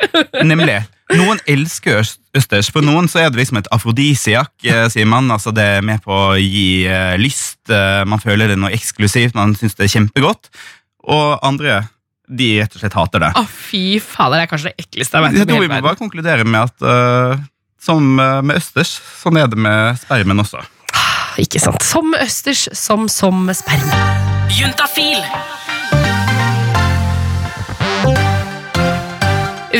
Nemlig. 0.44 0.80
Noen 1.16 1.38
elsker 1.48 2.02
øst- 2.02 2.20
østers. 2.36 2.68
For 2.70 2.84
noen 2.84 3.06
så 3.08 3.22
er 3.22 3.30
det 3.32 3.40
liksom 3.40 3.58
et 3.62 3.68
afrodisiak, 3.72 4.50
eh, 4.64 4.88
sier 4.92 5.06
man. 5.08 5.30
Altså 5.32 5.54
Det 5.54 5.64
er 5.64 5.80
med 5.82 6.02
på 6.04 6.12
å 6.12 6.36
gi 6.36 6.84
eh, 6.86 7.16
lyst. 7.16 7.56
eh, 7.70 8.04
man 8.04 8.20
føler 8.20 8.48
det 8.48 8.58
noe 8.58 8.70
eksklusivt. 8.76 9.34
Man 9.34 9.54
syns 9.56 9.74
det 9.74 9.86
er 9.88 9.94
kjempegodt. 9.98 10.50
Og 11.08 11.38
andre 11.42 11.88
de 12.28 12.60
rett 12.60 12.74
og 12.76 12.80
slett 12.82 12.92
hater 12.92 13.18
det. 13.24 13.32
Å, 13.40 13.46
fy 13.48 13.98
fader, 14.04 14.36
det 14.36 14.42
er 14.44 14.50
kanskje 14.52 14.68
det 14.74 14.84
ekleste 14.84 15.16
jeg 15.16 15.24
vet 15.24 15.32
Jeg 15.32 15.46
om 15.46 15.48
tror 15.48 15.60
vi 15.64 15.68
må 15.72 15.80
bare 15.82 15.96
konkludere 15.96 16.44
med 16.44 16.60
at 16.60 16.82
uh, 16.84 17.40
som 17.80 18.04
med 18.16 18.52
østers, 18.58 18.98
sånn 19.22 19.38
er 19.40 19.46
det 19.48 19.56
med 19.56 19.96
spermen 20.02 20.36
også. 20.44 20.60
Ikke 21.40 21.60
sant. 21.62 21.80
Som 21.80 22.12
østers, 22.18 22.68
som 22.76 23.08
som 23.08 23.46
med 23.46 23.56
sperm. 23.56 23.88
Juntafil. 24.52 25.24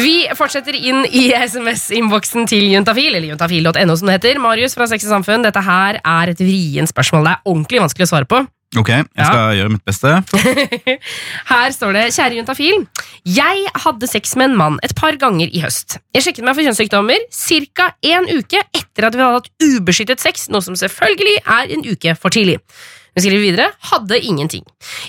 Vi 0.08 0.22
fortsetter 0.38 0.72
inn 0.78 1.02
i 1.12 1.26
SMS-innboksen 1.36 2.46
til 2.48 2.70
Juntafil, 2.72 3.12
eller 3.18 3.28
juntafil.no 3.34 3.96
som 3.98 4.08
det 4.08 4.14
heter. 4.18 4.38
Marius 4.40 4.72
fra 4.78 4.86
Sex 4.88 5.04
og 5.04 5.18
Samfunn, 5.18 5.42
dette 5.44 5.60
her 5.66 5.98
er 6.00 6.32
et 6.32 6.40
vrient 6.40 6.88
spørsmål. 6.88 7.26
Det 7.28 7.34
er 7.34 7.50
ordentlig 7.52 7.82
vanskelig 7.82 8.06
å 8.06 8.10
svare 8.14 8.28
på. 8.30 8.40
Ok, 8.76 8.88
jeg 8.92 9.04
Ja. 9.16 9.24
skal 9.24 9.54
gjøre 9.56 9.70
mitt 9.72 9.84
beste. 9.88 10.10
Her 11.52 11.70
står 11.72 11.94
det, 11.96 12.02
kjære 12.12 12.36
juntafil. 12.36 12.82
Jeg 13.24 13.62
hadde 13.84 14.08
sex 14.10 14.34
med 14.36 14.50
en 14.50 14.56
mann 14.60 14.76
et 14.84 14.92
par 14.96 15.16
ganger 15.16 15.48
i 15.48 15.62
høst. 15.64 15.96
Jeg 16.12 16.26
sjekket 16.26 16.44
meg 16.44 16.56
for 16.58 16.66
kjønnssykdommer 16.68 17.24
ca. 17.32 17.86
en 18.12 18.28
uke 18.28 18.60
etter 18.76 19.08
at 19.08 19.16
vi 19.16 19.24
hadde 19.24 19.40
hatt 19.40 19.48
ubeskyttet 19.64 20.20
sex, 20.20 20.48
noe 20.52 20.60
som 20.64 20.76
selvfølgelig 20.76 21.38
er 21.48 21.72
en 21.78 21.84
uke 21.88 22.12
for 22.20 22.28
tidlig. 22.32 22.58
Hun 23.16 23.24
skriver 23.24 23.42
videre 23.42 23.68
hadde 23.90 24.18
ingenting. 24.20 24.64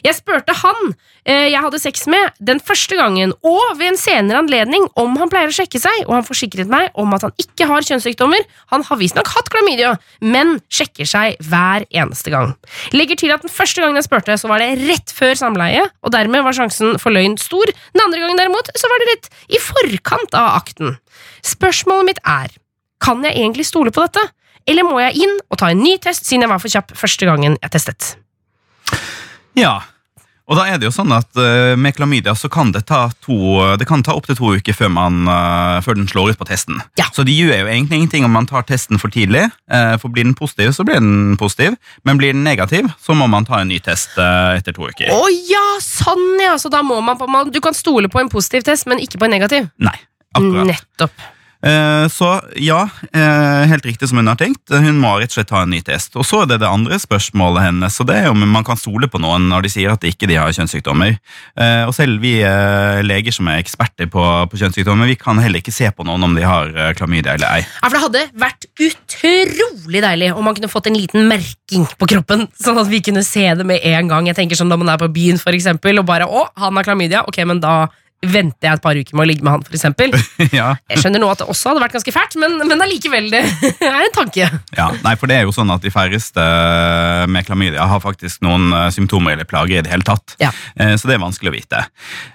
Jeg 0.06 0.16
spurte 0.18 0.56
han 0.62 0.94
eh, 1.26 1.50
jeg 1.52 1.62
hadde 1.62 1.82
sex 1.82 2.06
med 2.10 2.36
den 2.44 2.62
første 2.64 2.98
gangen 3.00 3.34
og 3.46 3.78
ved 3.80 3.92
en 3.92 4.00
senere 4.00 4.42
anledning 4.42 4.88
om 5.00 5.18
han 5.20 5.32
pleier 5.32 5.52
å 5.52 5.56
sjekke 5.56 5.82
seg, 5.82 6.06
og 6.08 6.16
han 6.18 6.28
forsikret 6.28 6.72
meg 6.72 6.90
om 7.00 7.14
at 7.16 7.28
han 7.28 7.36
ikke 7.42 7.68
har 7.70 7.86
kjønnssykdommer. 7.86 8.46
Han 8.74 8.86
har 8.88 9.00
visstnok 9.02 9.30
hatt 9.36 9.52
klamydia, 9.54 9.96
men 10.24 10.58
sjekker 10.72 11.10
seg 11.10 11.38
hver 11.50 11.86
eneste 11.90 12.34
gang. 12.34 12.56
Legger 12.96 13.20
til 13.20 13.36
at 13.36 13.46
den 13.46 13.54
første 13.54 13.84
gangen 13.84 14.00
jeg 14.00 14.08
spurte, 14.08 14.38
så 14.40 14.52
var 14.52 14.64
det 14.64 14.72
rett 14.86 15.14
før 15.16 15.36
samleie, 15.40 15.86
og 16.04 16.16
dermed 16.16 16.46
var 16.46 16.58
sjansen 16.58 16.98
for 17.02 17.16
løgn 17.16 17.38
stor. 17.42 17.70
Den 17.94 18.06
andre 18.06 18.24
gangen 18.24 18.40
derimot, 18.40 18.72
så 18.78 18.90
var 18.92 19.04
det 19.04 19.14
rett 19.14 19.32
i 19.54 19.62
forkant 19.62 20.36
av 20.38 20.56
akten. 20.60 20.98
Spørsmålet 21.46 22.12
mitt 22.12 22.26
er, 22.28 22.52
kan 23.00 23.24
jeg 23.24 23.38
egentlig 23.38 23.68
stole 23.70 23.94
på 23.96 24.04
dette? 24.08 24.26
Eller 24.70 24.86
må 24.86 25.00
jeg 25.02 25.26
inn 25.26 25.38
og 25.50 25.58
ta 25.60 25.72
en 25.74 25.82
ny 25.82 25.98
test, 26.02 26.28
siden 26.30 26.46
jeg 26.46 26.52
var 26.52 26.62
for 26.62 26.72
kjapp 26.72 26.94
første 26.98 27.30
gangen 27.30 27.58
jeg 27.58 27.74
testet? 27.74 28.14
Ja, 29.58 29.80
og 30.50 30.58
da 30.58 30.64
er 30.66 30.80
det 30.82 30.88
jo 30.88 30.94
sånn 30.94 31.12
at 31.14 31.30
uh, 31.38 31.78
med 31.78 31.94
klamydia 31.94 32.34
så 32.38 32.50
kan 32.50 32.72
det 32.74 32.88
ta 32.90 33.04
to 33.22 33.38
Det 33.78 33.86
kan 33.90 34.02
ta 34.06 34.16
opptil 34.18 34.38
to 34.40 34.54
uker 34.58 34.74
før, 34.74 34.90
man, 34.96 35.22
uh, 35.30 35.78
før 35.86 36.00
den 36.00 36.10
slår 36.10 36.34
ut 36.34 36.40
på 36.42 36.48
testen. 36.50 36.80
Ja. 36.98 37.06
Så 37.14 37.26
det 37.28 37.36
gjør 37.38 37.54
jo 37.54 37.70
egentlig 37.70 38.00
ingenting 38.00 38.26
om 38.26 38.34
man 38.34 38.50
tar 38.50 38.66
testen 38.66 38.98
for 39.02 39.14
tidlig. 39.14 39.46
Uh, 39.70 39.94
for 40.02 40.10
blir 40.10 40.26
den 40.26 40.34
positiv, 40.38 40.74
så 40.74 40.86
blir 40.88 40.98
den 40.98 41.38
positiv. 41.38 41.78
Men 42.08 42.18
blir 42.18 42.34
den 42.34 42.42
negativ, 42.48 42.90
så 42.98 43.14
må 43.18 43.30
man 43.30 43.46
ta 43.46 43.62
en 43.62 43.70
ny 43.70 43.78
test 43.86 44.18
etter 44.18 44.74
to 44.74 44.90
uker. 44.90 45.14
Å 45.14 45.30
ja, 45.50 45.66
sånn 45.86 46.42
ja! 46.42 46.58
Så 46.62 46.74
da 46.74 46.82
må 46.86 46.98
man 47.06 47.20
på 47.20 47.30
man, 47.30 47.54
Du 47.54 47.62
kan 47.62 47.78
stole 47.78 48.10
på 48.10 48.22
en 48.22 48.32
positiv 48.34 48.66
test, 48.66 48.90
men 48.90 49.02
ikke 49.04 49.22
på 49.22 49.30
en 49.30 49.38
negativ. 49.38 49.70
Nei, 49.78 49.98
akkurat. 50.34 50.66
Nettopp. 50.74 51.30
Eh, 51.60 52.08
Så 52.08 52.28
ja, 52.56 52.90
eh, 53.14 53.68
helt 53.68 53.86
riktig 53.86 54.08
som 54.10 54.18
hun 54.18 54.28
har 54.32 54.38
tenkt. 54.40 54.70
Hun 54.72 55.00
må 55.00 55.18
rett 55.20 55.32
og 55.34 55.38
slett 55.40 55.50
ta 55.52 55.64
en 55.64 55.70
ny 55.74 55.82
test. 55.84 56.16
Og 56.16 56.24
så 56.26 56.44
er 56.44 56.52
det 56.54 56.60
det 56.62 56.70
andre 56.70 56.96
spørsmålet 57.00 57.66
hennes, 57.68 58.00
og 58.00 58.08
det 58.08 58.16
er 58.16 58.30
om 58.32 58.46
man 58.48 58.64
kan 58.64 58.80
stole 58.80 59.10
på 59.12 59.20
noen 59.20 59.50
når 59.52 59.68
de 59.68 59.72
sier 59.74 59.92
at 59.92 60.00
de 60.02 60.12
ikke 60.14 60.30
har 60.32 60.54
kjønnssykdommer. 60.56 61.18
Eh, 61.60 61.84
Og 61.90 61.94
selv 61.96 62.22
vi 62.22 62.38
leger 62.40 63.32
som 63.36 63.48
er 63.48 63.60
eksperter 63.60 64.08
på, 64.12 64.24
på 64.50 64.58
kjønnssykdommer, 64.58 65.08
vi 65.10 65.16
kan 65.20 65.38
heller 65.40 65.60
ikke 65.60 65.74
se 65.76 65.90
på 65.92 66.06
noen 66.08 66.24
om 66.24 66.36
de 66.36 66.44
har 66.48 66.72
klamydia 66.96 67.34
eller 67.36 67.60
ei. 67.60 67.62
Ja, 67.82 67.90
for 67.90 67.98
Det 68.00 68.04
hadde 68.06 68.40
vært 68.40 68.66
utrolig 68.80 70.02
deilig 70.06 70.32
om 70.36 70.46
man 70.46 70.56
kunne 70.56 70.72
fått 70.72 70.88
en 70.88 70.98
liten 70.98 71.28
merking 71.28 71.86
på 72.00 72.08
kroppen. 72.08 72.48
Sånn 72.62 72.80
at 72.80 72.88
vi 72.88 73.02
kunne 73.04 73.24
se 73.26 73.44
det 73.56 73.66
med 73.68 73.84
en 73.84 74.08
gang. 74.08 74.28
Jeg 74.30 74.38
tenker 74.40 74.56
sånn 74.56 74.70
Når 74.70 74.80
man 74.84 74.90
er 74.94 75.02
på 75.02 75.10
byen 75.12 75.40
for 75.42 75.52
eksempel, 75.52 76.00
og 76.00 76.06
bare 76.06 76.26
'Å, 76.28 76.48
han 76.56 76.76
har 76.76 76.84
klamydia', 76.84 77.28
ok, 77.28 77.44
men 77.46 77.60
da 77.60 77.88
venter 78.22 78.68
jeg 78.68 78.78
et 78.80 78.84
par 78.84 78.98
uker 79.00 79.16
med 79.16 79.24
å 79.24 79.28
ligge 79.30 79.46
med 79.48 79.54
han, 79.54 79.62
eksempel. 79.72 80.12
ja. 80.60 80.74
Jeg 80.92 81.00
skjønner 81.04 81.22
nå 81.24 81.30
at 81.32 81.40
det 81.40 81.48
også 81.54 81.70
hadde 81.72 81.84
vært 81.86 81.96
ganske 81.96 82.14
fælt, 82.16 82.36
men, 82.42 82.58
men 82.68 82.84
allikevel, 82.84 83.30
det 83.32 83.42
er 83.90 84.00
en 84.02 84.16
tanke. 84.16 84.50
Ja, 84.76 84.90
nei, 85.06 85.14
for 85.20 85.32
det 85.32 85.38
er 85.40 85.46
jo 85.48 85.54
sånn 85.56 85.72
at 85.72 85.84
De 85.86 85.92
færreste 85.94 86.44
med 87.32 87.48
klamydia 87.48 87.86
har 87.88 88.02
faktisk 88.04 88.42
noen 88.46 88.68
eh, 88.76 88.90
symptomer 88.96 89.38
eller 89.38 89.48
plager 89.48 89.80
i 89.80 89.86
det 89.86 89.94
hele 89.94 90.06
tatt. 90.08 90.36
Ja. 90.44 90.52
Eh, 90.76 90.96
Så 91.00 91.08
det 91.08 91.16
er 91.16 91.24
vanskelig 91.24 91.52
å 91.52 91.56
vite. 91.56 91.84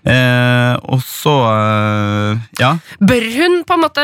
Eh, 0.08 0.72
og 0.88 1.02
så 1.04 1.34
Ja. 2.60 2.72
Bør 3.00 3.24
hun 3.34 3.60
på 3.66 3.76
en 3.76 3.82
måte 3.82 4.02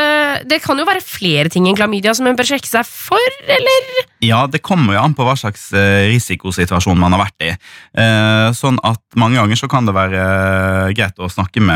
Det 0.49 0.59
kan 0.63 0.77
jo 0.79 0.85
være 0.87 1.01
flere 1.03 1.49
ting 1.51 1.67
enn 1.69 1.77
klamydia 1.77 2.13
som 2.17 2.27
hun 2.29 2.37
bør 2.37 2.47
sjekke 2.51 2.69
seg 2.69 2.85
for, 2.87 3.35
eller? 3.47 3.89
Ja, 4.21 4.43
det 4.51 4.61
kommer 4.65 4.95
jo 4.95 5.01
an 5.01 5.15
på 5.17 5.25
hva 5.25 5.33
slags 5.39 5.69
risikosituasjon 5.73 6.99
man 6.99 7.15
har 7.15 7.23
vært 7.23 7.45
i. 7.47 7.51
Sånn 8.57 8.77
at 8.85 9.01
mange 9.17 9.39
ganger 9.39 9.57
så 9.57 9.69
kan 9.71 9.87
det 9.87 9.95
være 9.97 10.21
greit 10.97 11.17
å 11.21 11.29
snakke 11.31 11.63
med 11.63 11.70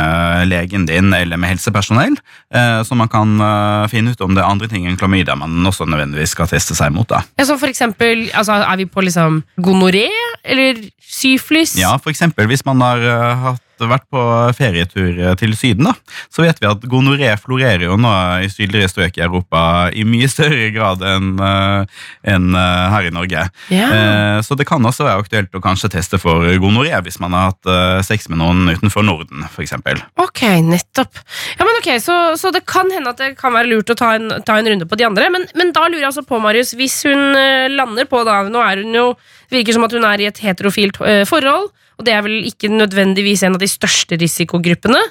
legen 0.48 0.86
din 0.90 1.14
eller 1.14 1.40
med 1.42 1.56
helsepersonell, 1.56 2.16
eh, 2.54 2.82
så 2.86 2.98
man 2.98 3.12
kan 3.12 3.36
eh, 3.42 3.88
finne 3.92 4.14
ut 4.14 4.22
om 4.25 4.36
det 4.36 4.44
er 4.44 4.50
andre 4.50 4.70
ting 4.72 4.88
enn 4.88 4.98
klamydia 5.00 5.36
man 5.40 5.66
også 5.66 5.88
nødvendigvis 5.90 6.36
skal 6.36 6.50
teste 6.52 6.78
seg 6.78 6.94
mot. 6.96 7.08
da. 7.10 7.24
Ja, 7.40 7.48
så 7.50 7.58
for 7.62 7.72
eksempel, 7.72 8.28
altså, 8.34 8.62
er 8.62 8.82
vi 8.82 8.88
på 8.90 9.04
liksom 9.06 9.44
gonoré, 9.62 10.08
eller 10.44 10.80
syflis? 11.02 11.75
Ja, 11.80 11.96
for 12.02 12.14
eksempel 12.14 12.50
hvis 12.52 12.66
man 12.68 12.82
har 12.84 13.04
eh, 13.04 13.46
hatt, 13.46 13.64
vært 13.79 14.05
på 14.13 14.22
ferietur 14.55 15.20
eh, 15.20 15.36
til 15.39 15.55
Syden, 15.58 15.89
da, 15.89 15.94
så 16.32 16.46
vet 16.46 16.62
vi 16.62 16.70
at 16.70 16.86
gonoré 16.89 17.34
florerer 17.41 17.88
jo 17.89 17.98
nå 18.00 18.12
i 18.46 18.50
sydligere 18.51 18.91
strøk 18.91 19.17
i 19.20 19.25
Europa 19.25 19.63
i 19.94 20.05
mye 20.08 20.29
større 20.32 20.70
grad 20.75 21.03
enn 21.05 21.34
en 21.41 22.48
eh, 22.55 22.86
her 22.96 23.10
i 23.10 23.13
Norge. 23.13 23.46
Ja. 23.74 23.89
Eh, 23.91 24.39
Så 24.46 24.55
det 24.55 24.67
kan 24.70 24.84
også 24.86 25.05
være 25.08 25.24
aktuelt 25.25 25.55
å 25.55 25.62
kanskje 25.63 25.89
teste 25.96 26.20
for 26.22 26.46
gonoré 26.62 26.96
hvis 27.05 27.20
man 27.20 27.34
har 27.36 27.51
hatt 27.51 27.70
eh, 27.72 28.01
sex 28.05 28.29
med 28.32 28.39
noen 28.41 28.70
utenfor 28.72 29.03
Norden, 29.05 29.44
f.eks. 29.50 29.75
Ok, 30.22 30.41
nettopp. 30.65 31.20
Ja, 31.60 31.65
men 31.67 31.79
ok, 31.82 31.89
så, 32.03 32.15
så 32.39 32.51
det 32.55 32.65
kan 32.70 32.91
hende 32.94 33.12
at 33.13 33.22
det 33.22 33.34
kan 33.39 33.53
være 33.55 33.72
lurt 33.74 33.91
å 33.91 33.98
ta 34.00 34.13
en, 34.20 34.29
ta 34.46 34.60
en 34.60 34.70
runde 34.72 34.88
på 34.89 35.00
de 35.00 35.08
andre. 35.08 35.29
Men, 35.34 35.48
men 35.58 35.74
da 35.75 35.88
lurer 35.88 36.03
jeg 36.05 36.12
altså 36.13 36.25
på, 36.27 36.39
Marius, 36.44 36.74
hvis 36.77 37.01
hun 37.10 37.36
eh, 37.39 37.67
lander 37.74 38.08
på 38.10 38.24
da 38.27 38.44
Nå 38.46 38.62
er 38.62 38.84
hun 38.84 38.94
jo 38.94 39.05
Virker 39.54 39.78
som 39.78 39.86
at 39.88 39.94
hun 39.96 40.08
er 40.08 40.24
i 40.24 40.30
et 40.30 40.42
heterofilt 40.44 41.00
eh, 41.06 41.24
forhold, 41.30 41.70
og 41.96 42.08
det 42.08 42.16
er 42.16 42.25
vel 42.25 42.42
ikke 42.50 42.72
nødvendigvis 42.74 43.46
en 43.48 43.56
av 43.56 43.62
de 43.62 43.70
største 43.72 44.18
risikogruppene. 44.20 45.02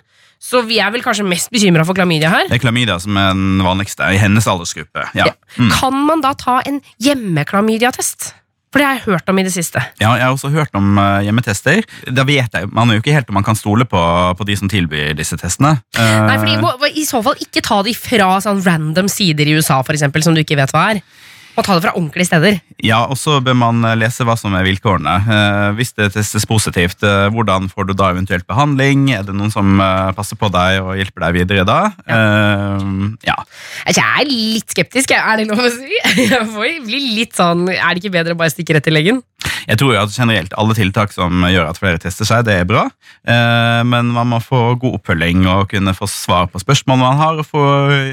Så 0.45 0.61
vi 0.69 0.77
er 0.83 0.91
vel 0.93 1.01
kanskje 1.01 1.25
mest 1.25 1.49
bekymra 1.55 1.87
for 1.89 1.97
klamydia 1.97 2.29
her. 2.29 2.49
Det 2.51 2.59
er 2.59 2.65
klamydia 2.67 2.99
som 3.01 3.17
er 3.17 3.31
den 3.33 3.63
vanligste 3.65 4.11
i 4.13 4.19
hennes 4.21 4.45
aldersgruppe. 4.51 5.07
Ja. 5.17 5.31
Ja. 5.31 5.69
Kan 5.79 5.97
man 6.05 6.21
da 6.25 6.35
ta 6.37 6.59
en 6.69 6.83
hjemmeklamydiatest? 7.01 8.35
For 8.75 8.83
det 8.83 8.89
har 8.89 8.97
jeg 8.99 9.05
hørt 9.07 9.29
om 9.31 9.39
i 9.39 9.45
det 9.47 9.53
siste. 9.55 9.79
Ja, 10.03 10.17
jeg 10.19 10.25
har 10.27 10.33
også 10.35 10.51
hørt 10.51 10.75
om 10.75 10.97
eh, 10.99 11.21
hjemmetester. 11.29 11.85
Da 12.11 12.25
vet 12.27 12.57
jeg, 12.59 12.67
Man 12.75 12.91
er 12.91 12.99
jo 12.99 13.05
ikke 13.05 13.15
helt 13.15 13.29
om 13.31 13.37
man 13.39 13.47
kan 13.47 13.55
stole 13.55 13.87
på, 13.87 14.01
på 14.35 14.47
de 14.49 14.57
som 14.59 14.69
tilbyr 14.69 15.13
disse 15.15 15.39
testene. 15.39 15.77
Eh, 15.95 16.17
Nei, 16.27 16.35
fordi 16.43 16.57
må, 16.59 16.73
I 16.91 17.05
så 17.07 17.21
fall 17.23 17.39
ikke 17.39 17.63
ta 17.63 17.79
de 17.87 17.95
fra 17.95 18.33
sånn 18.43 18.65
random 18.67 19.07
sider 19.09 19.47
i 19.47 19.55
USA, 19.55 19.79
for 19.87 19.95
eksempel, 19.95 20.27
som 20.27 20.35
du 20.35 20.43
ikke 20.43 20.59
vet 20.59 20.75
hva 20.75 20.89
er. 20.91 21.05
Og 21.55 21.63
ta 21.63 21.77
det 21.77 21.85
fra 21.85 21.93
ordentlige 21.95 22.27
steder. 22.27 22.57
Ja, 22.83 23.05
og 23.07 23.19
så 23.19 23.37
bør 23.45 23.55
man 23.59 23.85
eh, 23.87 23.97
lese 24.01 24.27
hva 24.27 24.35
som 24.39 24.55
er 24.59 24.67
vilkårene. 24.67 25.15
Eh, 25.23 25.69
hvis 25.79 25.95
det 25.95 26.11
testes 26.17 26.47
positivt, 26.51 27.05
eh, 27.07 27.29
hvordan 27.35 27.69
får 27.71 27.89
du 27.89 27.95
da 27.97 28.11
eventuelt 28.11 28.47
behandling? 28.51 29.07
Er 29.15 29.23
det 29.27 29.37
noen 29.39 29.53
som 29.55 29.79
passer 30.17 30.39
på 30.41 30.51
deg 30.55 30.81
og 30.83 30.97
hjelper 30.99 31.27
deg 31.29 31.39
videre 31.39 31.67
da? 31.69 31.79
Eh, 32.05 32.89
ja. 33.29 33.37
Altså, 33.85 34.01
Jeg 34.01 34.25
er 34.25 34.31
litt 34.33 34.75
skeptisk, 34.75 35.15
er 35.15 35.41
det 35.41 35.49
lov 35.51 35.63
å 35.63 35.71
si? 35.73 36.01
Jeg 36.35 36.51
får 36.57 36.81
bli 36.89 37.03
litt 37.21 37.39
sånn, 37.39 37.69
Er 37.71 37.95
det 37.95 38.03
ikke 38.03 38.17
bedre 38.19 38.35
å 38.35 38.41
bare 38.43 38.55
stikke 38.55 38.77
rett 38.79 38.89
til 38.89 38.99
legen? 38.99 39.23
Jeg 39.69 39.81
tror 39.81 39.95
jo 39.95 40.03
at 40.03 40.13
generelt 40.15 40.55
alle 40.61 40.77
tiltak 40.77 41.15
som 41.15 41.45
gjør 41.49 41.71
at 41.71 41.81
flere 41.81 42.01
tester 42.03 42.29
seg, 42.29 42.45
det 42.49 42.59
er 42.61 42.69
bra. 42.69 42.85
Eh, 43.25 43.81
men 43.89 44.13
man 44.15 44.31
må 44.33 44.41
få 44.45 44.75
god 44.81 44.99
oppfølging 44.99 45.47
og 45.51 45.71
kunne 45.73 45.95
få 45.97 46.09
svar 46.11 46.51
på 46.53 46.61
spørsmål 46.63 47.01
man 47.01 47.21
har, 47.21 47.41
og 47.41 47.49
få 47.49 47.65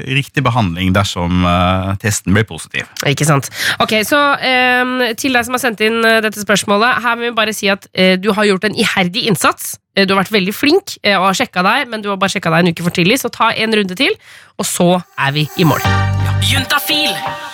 riktig 0.08 0.44
behandling 0.46 0.94
dersom 0.96 1.44
eh, 1.48 1.92
testen 2.02 2.34
blir 2.36 2.48
positiv. 2.48 2.88
Ikke 3.08 3.28
sant. 3.28 3.50
Ok, 3.82 3.98
så 4.08 4.20
eh, 4.40 5.12
Til 5.18 5.36
deg 5.36 5.46
som 5.46 5.56
har 5.56 5.62
sendt 5.62 5.82
inn 5.84 6.00
dette 6.02 6.40
spørsmålet, 6.42 7.02
her 7.04 7.18
vil 7.20 7.30
vi 7.30 7.36
bare 7.36 7.54
si 7.56 7.68
at 7.72 7.86
du 8.22 8.30
har 8.34 8.46
gjort 8.48 8.64
en 8.66 8.76
iherdig 8.78 9.26
innsats. 9.30 9.76
Du 9.92 10.14
har 10.14 10.22
vært 10.22 10.32
veldig 10.32 10.54
flink 10.56 10.96
og 11.02 11.28
har 11.28 11.36
sjekka 11.36 11.64
deg, 11.66 11.90
men 11.92 12.04
du 12.04 12.08
har 12.12 12.20
bare 12.20 12.32
sjekka 12.32 12.52
deg 12.54 12.64
en 12.64 12.72
uke 12.72 12.86
for 12.86 12.96
tidlig, 12.96 13.20
så 13.20 13.32
ta 13.32 13.52
en 13.52 13.76
runde 13.76 13.98
til, 13.98 14.16
og 14.56 14.68
så 14.68 14.90
er 15.20 15.36
vi 15.36 15.46
i 15.60 15.68
mål. 15.68 15.84
Juntafil. 16.48 17.51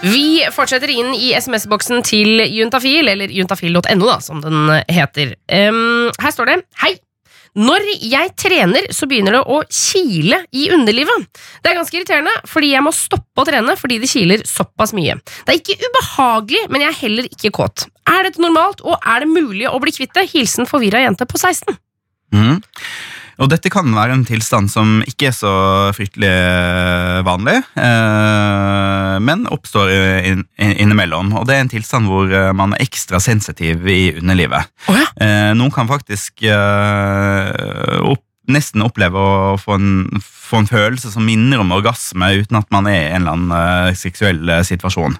Vi 0.00 0.40
fortsetter 0.54 0.88
inn 0.92 1.12
i 1.12 1.34
SMS-boksen 1.36 2.00
til 2.06 2.40
Juntafil, 2.48 3.10
eller 3.12 3.32
juntafil.no, 3.34 4.06
da, 4.08 4.16
som 4.24 4.40
den 4.40 4.70
heter. 4.88 5.34
Um, 5.52 6.08
her 6.20 6.34
står 6.34 6.52
det 6.52 6.58
Hei! 6.82 6.94
Når 7.58 7.82
jeg 7.98 8.30
trener, 8.38 8.84
så 8.94 9.08
begynner 9.10 9.34
det 9.34 9.40
å 9.50 9.56
kile 9.66 10.36
i 10.54 10.68
underlivet. 10.70 11.24
Det 11.58 11.72
er 11.72 11.80
ganske 11.80 11.96
irriterende, 11.98 12.30
fordi 12.46 12.70
jeg 12.76 12.84
må 12.86 12.92
stoppe 12.94 13.42
å 13.42 13.46
trene 13.48 13.74
fordi 13.76 13.98
det 13.98 14.10
kiler 14.12 14.44
såpass 14.46 14.94
mye. 14.94 15.16
Det 15.42 15.56
er 15.56 15.58
ikke 15.58 15.80
ubehagelig, 15.82 16.62
men 16.70 16.84
jeg 16.84 16.92
er 16.92 17.00
heller 17.00 17.26
ikke 17.26 17.50
kåt. 17.58 17.88
Er 18.06 18.28
dette 18.28 18.42
normalt, 18.42 18.84
og 18.86 19.02
er 19.02 19.24
det 19.26 19.32
mulig 19.34 19.66
å 19.66 19.82
bli 19.82 19.92
kvitt 19.96 20.14
det? 20.14 20.28
Hilsen 20.30 20.70
forvirra 20.70 21.02
jente 21.02 21.26
på 21.26 21.42
16. 21.42 21.74
Mhm. 22.30 22.60
Og 23.40 23.48
dette 23.48 23.70
kan 23.72 23.88
være 23.96 24.14
en 24.18 24.24
tilstand 24.28 24.68
som 24.72 24.98
ikke 25.08 25.30
er 25.30 25.36
så 25.36 25.52
fryktelig 25.96 26.28
eh, 26.28 27.20
vanlig, 27.24 27.56
eh, 27.80 29.16
men 29.24 29.46
oppstår 29.48 29.92
innimellom. 30.60 31.32
Og 31.40 31.46
det 31.48 31.56
er 31.56 31.64
en 31.64 31.72
tilstand 31.72 32.10
hvor 32.10 32.28
eh, 32.28 32.50
man 32.56 32.76
er 32.76 32.84
ekstra 32.84 33.20
sensitiv 33.22 33.88
i 33.88 34.12
underlivet. 34.20 34.68
Oh 34.92 34.98
ja. 34.98 35.08
Noen 35.56 35.72
kan 35.72 35.88
faktisk 35.88 36.44
opp, 36.50 38.24
nesten 38.52 38.84
oppleve 38.84 39.20
å 39.20 39.56
få 39.60 39.76
en, 39.78 40.20
få 40.20 40.60
en 40.62 40.68
følelse 40.68 41.12
som 41.12 41.24
minner 41.26 41.60
om 41.62 41.70
orgasme, 41.74 42.30
uten 42.42 42.58
at 42.58 42.68
man 42.74 42.88
er 42.90 42.98
i 42.98 43.10
en 43.14 43.22
eller 43.22 43.36
annen 43.36 43.54
eh, 43.90 43.98
seksuell 43.98 44.42
eh, 44.50 44.62
situasjon. 44.66 45.16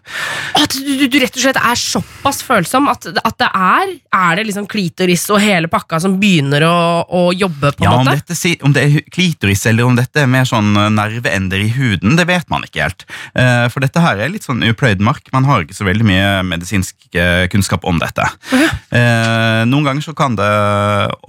At 0.61 0.75
du, 0.75 0.91
du, 1.01 1.07
du 1.11 1.19
rett 1.23 1.37
og 1.37 1.45
slett 1.45 1.61
er 1.61 1.79
såpass 1.79 2.43
følsom 2.47 2.91
at, 2.91 3.07
at 3.23 3.37
det 3.41 3.49
er 3.51 3.93
Er 4.11 4.39
det 4.39 4.47
liksom 4.49 4.67
klitoris 4.71 5.25
og 5.31 5.41
hele 5.43 5.71
pakka 5.71 6.01
som 6.03 6.17
begynner 6.21 6.65
å, 6.67 6.77
å 7.07 7.23
jobbe, 7.33 7.73
på 7.77 7.85
en 7.85 7.89
Ja, 7.89 7.95
om, 8.01 8.11
dette, 8.11 8.55
om 8.67 8.75
det 8.75 8.85
er 8.85 9.07
klitoris 9.13 9.65
eller 9.71 9.87
om 9.87 9.99
dette 9.99 10.25
er 10.25 10.31
mer 10.31 10.49
sånn 10.49 10.75
eh, 10.75 10.91
nerveender 10.95 11.63
i 11.63 11.71
huden, 11.77 12.17
det 12.19 12.27
vet 12.31 12.51
man 12.51 12.67
ikke 12.67 12.83
helt. 12.85 13.07
For 13.71 13.83
dette 13.83 14.01
her 14.03 14.19
er 14.21 14.31
litt 14.33 14.45
sånn 14.47 14.63
upløyd 14.67 15.03
mark. 15.05 15.29
Man 15.35 15.47
har 15.49 15.63
ikke 15.63 15.77
så 15.77 15.87
veldig 15.87 16.07
mye 16.07 16.29
medisinsk 16.47 16.97
kunnskap 17.53 17.85
om 17.89 17.99
dette. 18.01 18.25
Eh, 18.91 19.63
Noen 19.71 19.87
ganger 19.87 20.05
så 20.05 20.15
kan 20.17 20.37
det 20.39 20.49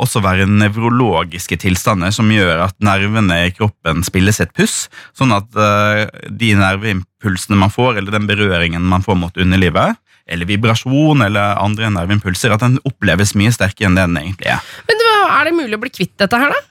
også 0.01 0.21
være 0.23 0.47
nevrologiske 0.49 1.59
tilstander 1.61 1.90
som 2.15 2.29
gjør 2.31 2.65
at 2.67 2.77
nervene 2.83 3.37
i 3.47 3.51
kroppen 3.55 4.03
spilles 4.07 4.39
et 4.43 4.53
puss, 4.57 4.87
sånn 5.17 5.33
at 5.35 5.49
eh, 5.59 6.05
de 6.29 6.53
nerveimpulsene 6.59 7.59
man 7.59 7.73
får, 7.73 7.99
eller 7.99 8.15
den 8.15 8.29
berøringen 8.29 8.85
man 8.87 9.05
får 9.05 9.19
mot 9.19 9.37
underlivet, 9.37 9.99
eller 10.31 10.47
vibrasjon 10.47 11.25
eller 11.25 11.59
andre 11.59 11.91
nerveimpulser, 11.91 12.53
at 12.53 12.63
den 12.63 12.79
oppleves 12.87 13.35
mye 13.35 13.51
sterkere 13.53 13.89
enn 13.89 13.97
det 13.97 14.07
den 14.07 14.19
egentlig 14.21 14.51
er. 14.53 14.61
Men 14.87 15.07
er 15.31 15.47
det 15.47 15.57
mulig 15.57 15.77
å 15.77 15.81
bli 15.81 15.93
kvitt 15.93 16.15
dette 16.21 16.39
her, 16.39 16.53
da? 16.53 16.67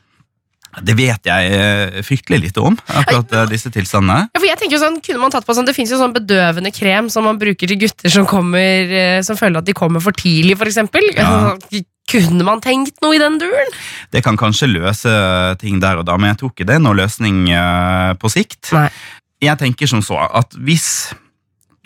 Det 0.87 0.95
vet 0.95 1.27
jeg 1.27 1.47
eh, 1.51 1.97
fryktelig 2.07 2.45
lite 2.45 2.63
om, 2.63 2.77
akkurat 2.87 3.33
eh, 3.35 3.49
disse 3.51 3.73
tilstandene. 3.75 4.29
Ja, 4.31 4.39
for 4.39 4.47
jeg 4.47 4.61
tenker 4.61 4.79
jo 4.79 4.83
sånn, 4.85 5.01
kunne 5.03 5.23
man 5.25 5.35
tatt 5.35 5.47
på 5.49 5.57
sånn, 5.57 5.67
Det 5.67 5.75
fins 5.75 5.91
jo 5.91 5.99
sånn 5.99 6.15
bedøvende 6.15 6.71
krem 6.73 7.11
som 7.11 7.27
man 7.27 7.41
bruker 7.41 7.67
til 7.67 7.81
gutter 7.81 8.13
som, 8.15 8.29
kommer, 8.31 9.21
som 9.27 9.39
føler 9.39 9.61
at 9.61 9.67
de 9.67 9.75
kommer 9.75 10.03
for 10.05 10.15
tidlig, 10.15 10.55
eksempel. 10.71 11.11
Ja. 11.19 11.57
Kunne 12.11 12.45
man 12.47 12.61
tenkt 12.65 12.99
noe 13.05 13.15
i 13.17 13.21
den 13.23 13.39
duren? 13.41 13.71
Det 14.11 14.23
kan 14.27 14.37
kanskje 14.41 14.69
løse 14.73 15.13
ting 15.63 15.79
der 15.83 16.01
og 16.03 16.07
da, 16.09 16.17
men 16.19 16.33
jeg 16.33 16.41
tror 16.43 16.53
ikke 16.55 16.67
det 16.69 16.77
er 16.79 16.83
noen 16.85 16.99
løsning 16.99 17.45
eh, 17.55 18.13
på 18.21 18.31
sikt. 18.33 18.73
Nei. 18.77 18.89
Jeg 19.41 19.57
tenker 19.63 19.89
som 19.89 20.03
så 20.05 20.19
at 20.27 20.53
hvis 20.59 20.89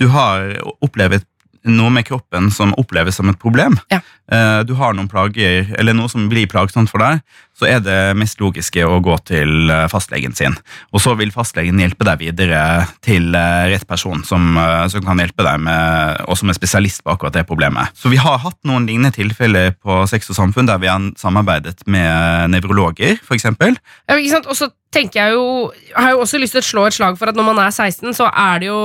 du 0.01 0.09
har 0.11 0.57
opplevd 0.83 1.23
noe 1.71 1.89
med 1.95 2.05
kroppen 2.05 2.51
som 2.53 2.75
oppleves 2.77 3.17
som 3.17 3.31
et 3.31 3.39
problem, 3.41 3.79
Ja. 3.93 4.01
eh, 4.29 4.61
du 4.69 4.75
har 4.77 4.93
noen 4.93 5.09
plager, 5.09 5.71
eller 5.79 5.95
noe 5.97 6.11
som 6.13 6.27
blir 6.29 6.49
plagsomt 6.51 6.91
for 6.93 7.01
deg, 7.01 7.23
så 7.55 7.69
er 7.71 7.83
det 7.85 7.99
mest 8.19 8.41
logiske 8.43 8.83
å 8.87 8.99
gå 9.05 9.15
til 9.29 9.71
eh, 9.71 9.87
fastlegen 9.91 10.35
sin. 10.35 10.57
Og 10.91 11.03
så 11.05 11.15
vil 11.19 11.33
fastlegen 11.35 11.79
hjelpe 11.79 12.07
deg 12.07 12.21
videre 12.25 12.61
til 13.05 13.31
eh, 13.39 13.67
rett 13.71 13.87
person 13.87 14.25
som, 14.27 14.57
eh, 14.59 14.87
som 14.91 15.05
kan 15.07 15.23
hjelpe 15.23 15.47
deg 15.47 15.63
med, 15.63 16.25
og 16.27 16.39
som 16.41 16.51
er 16.51 16.59
spesialist 16.59 17.05
på 17.05 17.15
akkurat 17.15 17.37
det 17.39 17.47
problemet. 17.49 17.95
Så 17.99 18.11
vi 18.11 18.19
har 18.21 18.43
hatt 18.43 18.59
noen 18.67 18.89
lignende 18.89 19.15
tilfeller 19.15 19.77
på 19.79 20.03
Sex 20.11 20.33
og 20.35 20.39
Samfunn 20.41 20.71
der 20.71 20.83
vi 20.83 20.91
har 20.91 21.11
samarbeidet 21.21 21.87
med 21.91 22.51
nevrologer, 22.55 23.21
eksempel. 23.35 23.79
Ja, 24.09 24.19
ikke 24.19 24.35
sant? 24.35 24.51
Og 24.51 24.59
så 24.59 24.71
tenker 24.95 25.21
jeg 25.21 25.35
jo 25.35 25.47
har 25.95 26.15
jo 26.15 26.23
også 26.23 26.39
lyst 26.39 26.55
til 26.55 26.63
å 26.63 26.67
slå 26.67 26.87
et 26.89 26.97
slag 26.97 27.19
for 27.19 27.31
at 27.31 27.39
når 27.39 27.49
man 27.49 27.61
er 27.65 27.71
16, 27.75 28.15
så 28.15 28.29
er 28.31 28.63
det 28.63 28.71
jo 28.71 28.81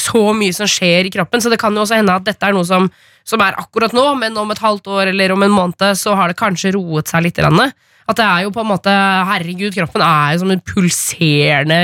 så 0.00 0.22
mye 0.36 0.56
som 0.56 0.68
skjer 0.70 1.08
i 1.08 1.12
kroppen, 1.12 1.40
så 1.40 1.52
det 1.52 1.60
kan 1.60 1.76
jo 1.76 1.84
også 1.84 2.00
hende 2.00 2.16
at 2.16 2.24
dette 2.28 2.48
er 2.48 2.56
noe 2.56 2.68
som, 2.68 2.88
som 3.26 3.42
er 3.44 3.58
akkurat 3.60 3.94
nå, 3.96 4.04
men 4.20 4.36
om 4.40 4.50
et 4.52 4.62
halvt 4.62 4.90
år 4.90 5.12
eller 5.12 5.34
om 5.34 5.46
en 5.46 5.54
måned 5.54 5.98
så 5.98 6.16
har 6.18 6.30
det 6.30 6.40
kanskje 6.40 6.74
roet 6.76 7.10
seg 7.10 7.26
litt. 7.26 7.40
At 7.40 8.18
det 8.18 8.26
er 8.26 8.46
jo 8.46 8.54
på 8.54 8.62
en 8.64 8.72
måte 8.72 8.92
Herregud, 9.30 9.74
kroppen 9.76 10.02
er 10.02 10.34
jo 10.34 10.44
som 10.44 10.54
en 10.54 10.62
pulserende 10.64 11.82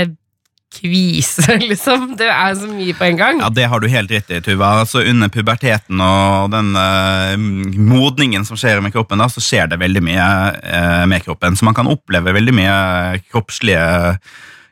kvise, 0.76 1.56
liksom. 1.70 2.10
Det 2.18 2.28
er 2.28 2.56
så 2.58 2.68
mye 2.70 2.94
på 2.96 3.06
en 3.08 3.20
gang. 3.20 3.40
Ja, 3.44 3.50
Det 3.54 3.68
har 3.70 3.80
du 3.80 3.88
helt 3.90 4.12
rett 4.12 4.32
i, 4.32 4.40
Tuva. 4.44 4.72
Altså, 4.82 5.04
under 5.06 5.30
puberteten 5.32 6.02
og 6.02 6.50
den 6.54 6.74
uh, 6.76 7.36
modningen 7.38 8.44
som 8.48 8.58
skjer 8.60 8.82
med 8.84 8.94
kroppen, 8.94 9.22
da, 9.22 9.30
så 9.32 9.42
skjer 9.44 9.70
det 9.72 9.80
veldig 9.82 10.02
mye 10.04 10.26
uh, 10.58 11.04
med 11.08 11.24
kroppen. 11.24 11.56
Så 11.56 11.68
man 11.68 11.76
kan 11.76 11.90
oppleve 11.90 12.34
veldig 12.36 12.56
mye 12.56 12.76
kroppslige 13.30 13.86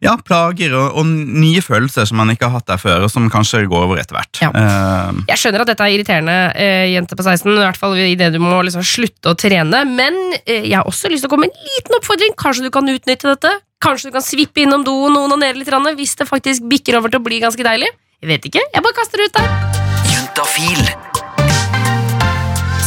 ja, 0.04 0.14
plager 0.20 0.74
og, 0.76 0.98
og 1.00 1.08
nye 1.08 1.62
følelser 1.64 2.08
som 2.08 2.18
man 2.20 2.32
ikke 2.34 2.48
har 2.48 2.58
hatt 2.58 2.68
der 2.68 2.80
før, 2.80 3.06
og 3.06 3.12
som 3.12 3.30
kanskje 3.32 3.64
går 3.70 3.86
over 3.86 4.00
etter 4.00 4.18
hvert. 4.18 4.40
Ja. 4.44 4.50
Uh, 4.52 5.22
Jeg 5.30 5.40
skjønner 5.40 5.64
at 5.64 5.72
dette 5.72 5.86
er 5.86 5.96
irriterende, 5.96 6.36
uh, 6.52 6.84
jente 6.92 7.18
på 7.18 7.24
16, 7.24 7.48
i 7.54 7.62
hvert 7.62 7.80
fall 7.80 7.96
i 7.98 8.16
det 8.20 8.30
du 8.34 8.40
må 8.42 8.60
liksom 8.66 8.84
slutte 8.86 9.32
å 9.32 9.38
trene, 9.38 9.84
men 9.88 10.18
uh, 10.36 10.52
jeg 10.60 10.76
har 10.76 10.88
også 10.90 11.12
lyst 11.12 11.24
til 11.24 11.32
å 11.32 11.34
komme 11.34 11.48
med 11.48 11.56
en 11.56 11.72
liten 11.72 11.98
oppfordring. 11.98 12.36
Kanskje 12.40 12.68
du 12.68 12.72
kan 12.74 12.90
utnytte 12.90 13.32
dette? 13.32 13.56
Kanskje 13.84 14.10
du 14.10 14.16
kan 14.16 14.24
svippe 14.24 14.64
innom 14.64 14.84
doen 14.86 15.12
og 15.12 15.26
onanere 15.26 15.58
litt, 15.58 15.72
rann, 15.72 15.88
hvis 15.98 16.16
det 16.20 16.28
faktisk 16.28 16.68
bikker 16.70 17.00
over 17.00 17.12
til 17.12 17.20
å 17.20 17.24
bli 17.24 17.40
ganske 17.44 17.66
deilig? 17.66 17.90
Jeg 18.24 18.30
vet 18.30 18.46
ikke, 18.48 18.62
jeg 18.72 18.84
bare 18.86 18.96
kaster 18.96 19.20
det 19.20 19.28
ut 19.28 19.40
der. 19.40 19.82
Juntafil. 20.12 20.86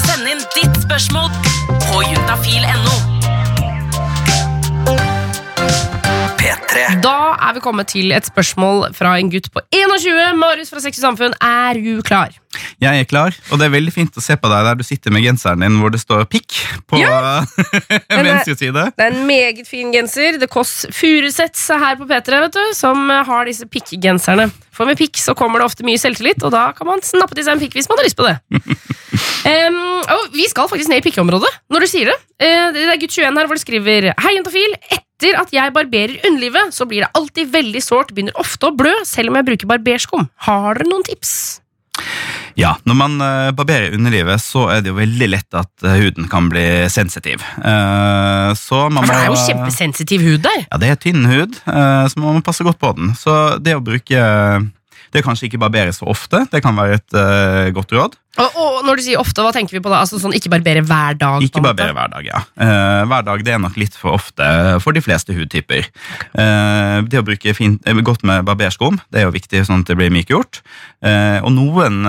Send 0.05 0.33
inn 0.33 0.41
ditt 0.57 0.81
spørsmål 0.87 1.29
på 1.91 2.01
juntafil.no. 2.07 3.16
P3. 6.39 7.01
Da 7.03 7.17
er 7.49 7.55
vi 7.57 7.63
kommet 7.63 7.89
til 7.91 8.13
et 8.15 8.27
spørsmål 8.29 8.91
fra 8.97 9.17
en 9.19 9.31
gutt 9.33 9.49
på 9.53 9.63
21. 9.73 10.35
Marius 10.39 10.73
fra 10.73 10.83
Sex 10.83 11.01
og 11.01 11.09
Samfunn, 11.09 11.37
er 11.41 11.81
du 11.81 12.03
klar? 12.05 12.35
jeg 12.81 13.01
er 13.01 13.07
klar, 13.09 13.35
og 13.51 13.59
det 13.59 13.67
er 13.67 13.73
veldig 13.73 13.93
fint 13.93 14.17
å 14.17 14.23
se 14.23 14.35
på 14.39 14.49
deg 14.51 14.65
der 14.67 14.77
du 14.79 14.83
sitter 14.85 15.13
med 15.13 15.23
genseren 15.25 15.63
din 15.63 15.77
hvor 15.81 15.91
det 15.93 15.99
står 16.01 16.25
pikk 16.31 16.59
på 16.89 16.99
venstre 18.27 18.55
side. 18.57 18.85
Det 18.97 19.07
er 19.07 19.13
en 19.13 19.25
meget 19.29 19.63
fin 19.69 19.91
genser. 19.93 20.39
Det 20.41 20.49
Kåss 20.51 20.87
Furuseths 20.95 21.67
her 21.73 21.97
på 21.99 22.07
P3 22.09 22.41
vet 22.45 22.57
du, 22.57 22.63
som 22.77 23.09
har 23.09 23.49
disse 23.49 23.67
pikkgenserne. 23.69 24.49
For 24.75 24.89
med 24.89 24.99
pikk 24.99 25.17
så 25.21 25.33
kommer 25.37 25.61
det 25.61 25.69
ofte 25.71 25.85
mye 25.87 26.01
selvtillit, 26.01 26.43
og 26.45 26.53
da 26.53 26.69
kan 26.77 26.89
man 26.89 27.03
snappe 27.05 27.37
til 27.37 27.47
seg 27.47 27.57
en 27.57 27.65
pikk 27.65 27.79
hvis 27.79 27.89
man 27.89 28.01
har 28.01 28.07
lyst 28.07 28.19
på 28.19 28.27
det. 28.27 28.37
um, 29.73 29.81
og 30.13 30.37
vi 30.37 30.45
skal 30.51 30.69
faktisk 30.69 30.91
ned 30.93 31.01
i 31.01 31.07
pikkeområdet 31.09 31.51
når 31.73 31.85
du 31.85 31.89
sier 31.89 32.13
det. 32.13 32.17
Uh, 32.37 32.69
det 32.75 32.87
er 32.87 33.01
gutt 33.01 33.17
21 33.17 33.41
her 33.41 33.49
hvor 33.49 33.57
det 33.57 33.65
skriver 33.65 34.11
Hei, 34.13 34.37
jentafil. 34.37 34.79
Etter 35.17 35.33
at 35.33 35.49
jeg 35.49 35.73
barberer 35.73 36.19
underlivet, 36.27 36.75
så 36.77 36.85
blir 36.85 37.01
det 37.01 37.07
alltid 37.17 37.49
veldig 37.49 37.79
sårt, 37.81 38.11
begynner 38.13 38.35
ofte 38.37 38.67
å 38.69 38.75
blø, 38.77 38.91
selv 39.01 39.31
om 39.31 39.39
jeg 39.39 39.47
bruker 39.47 39.69
barberskum. 39.71 40.27
Har 40.45 40.77
dere 40.77 40.85
noen 40.91 41.05
tips? 41.07 41.31
Ja, 42.57 42.75
Når 42.85 42.97
man 42.99 43.15
eh, 43.25 43.49
barberer 43.57 43.95
underlivet, 43.97 44.37
så 44.45 44.67
er 44.69 44.83
det 44.85 44.91
jo 44.91 44.99
veldig 44.99 45.29
lett 45.31 45.57
at 45.57 45.71
eh, 45.81 45.97
huden 46.03 46.29
kan 46.29 46.51
bli 46.53 46.67
sensitiv. 46.93 47.41
Eh, 47.41 48.51
så 48.61 48.83
man 48.93 49.01
må, 49.01 49.09
det 49.09 49.23
er 49.23 49.31
jo 49.31 49.41
kjempesensitiv 49.41 50.27
hud 50.27 50.45
der. 50.45 50.67
Ja, 50.67 50.79
det 50.85 50.93
er 50.93 51.01
tynn 51.01 51.25
hud, 51.25 51.57
så 51.65 52.21
man 52.21 52.37
må 52.37 52.45
passe 52.45 52.65
godt 52.67 52.77
på 52.81 52.93
den. 52.99 53.15
Så 53.17 53.57
det 53.57 53.73
å 53.73 53.81
bruke 53.81 54.21
Det 55.07 55.21
er 55.21 55.25
kanskje 55.25 55.47
ikke 55.47 55.63
barbere 55.65 55.97
så 55.97 56.05
ofte, 56.13 56.43
det 56.51 56.61
kan 56.61 56.77
være 56.77 57.01
et 57.01 57.73
godt 57.73 57.97
råd. 57.97 58.17
Og, 58.37 58.57
og 58.61 58.85
når 58.85 58.99
du 58.99 59.03
sier 59.05 59.21
ofte, 59.21 59.41
hva 59.43 59.51
tenker 59.55 59.77
vi 59.77 59.81
på 59.83 59.91
da? 59.91 60.01
Altså 60.03 60.19
sånn 60.21 60.35
Ikke 60.37 60.51
barbere 60.53 60.83
hver 60.85 61.17
dag? 61.19 61.43
Ikke 61.45 61.63
barbere 61.63 61.95
hver 61.97 62.11
dag, 62.13 62.27
ja. 62.27 62.43
Uh, 62.53 63.03
hver 63.09 63.25
dag 63.25 63.43
det 63.45 63.55
er 63.55 63.61
nok 63.63 63.77
litt 63.79 63.97
for 63.97 64.17
ofte 64.17 64.47
for 64.83 64.95
de 64.95 65.03
fleste 65.03 65.35
hudtyper. 65.35 65.89
Uh, 66.37 67.03
det 67.09 67.21
å 67.21 67.25
bruke 67.25 67.55
fint, 67.57 67.81
eh, 67.87 68.03
godt 68.07 68.25
med 68.27 68.45
barberskum 68.47 68.99
det 69.11 69.21
er 69.21 69.27
jo 69.27 69.35
viktig 69.35 69.63
sånn 69.67 69.83
at 69.83 69.91
det 69.91 69.97
blir 69.99 70.13
mykgjort. 70.13 70.61
Uh, 71.03 71.39
og 71.45 71.51
noen 71.53 72.03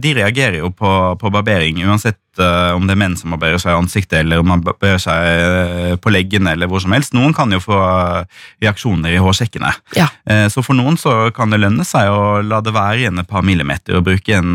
de 0.00 0.10
reagerer 0.16 0.60
jo 0.60 0.70
på, 0.74 0.90
på 1.20 1.30
barbering, 1.32 1.80
uansett 1.88 2.18
om 2.40 2.86
det 2.86 2.94
er 2.94 3.00
menn 3.00 3.16
som 3.18 3.34
barberer 3.34 3.58
seg 3.60 3.74
i 3.74 3.76
ansiktet, 3.76 4.20
eller 4.22 4.40
om 4.40 4.46
man 4.48 4.62
barberer 4.64 5.00
seg 5.02 5.98
på 6.00 6.12
leggene, 6.14 6.54
eller 6.54 6.70
hvor 6.70 6.80
som 6.80 6.94
helst. 6.94 7.12
Noen 7.12 7.34
kan 7.36 7.50
jo 7.52 7.58
få 7.60 7.76
reaksjoner 8.62 9.12
i 9.12 9.20
hårsekkene. 9.20 9.72
Ja. 9.98 10.06
Så 10.48 10.62
for 10.64 10.78
noen 10.78 10.96
så 10.96 11.28
kan 11.36 11.52
det 11.52 11.60
lønne 11.60 11.84
seg 11.84 12.08
å 12.08 12.38
la 12.46 12.62
det 12.64 12.72
være 12.72 13.02
igjen 13.02 13.20
et 13.20 13.28
par 13.28 13.44
millimeter 13.44 13.98
og 13.98 14.06
bruke 14.06 14.38
en, 14.38 14.54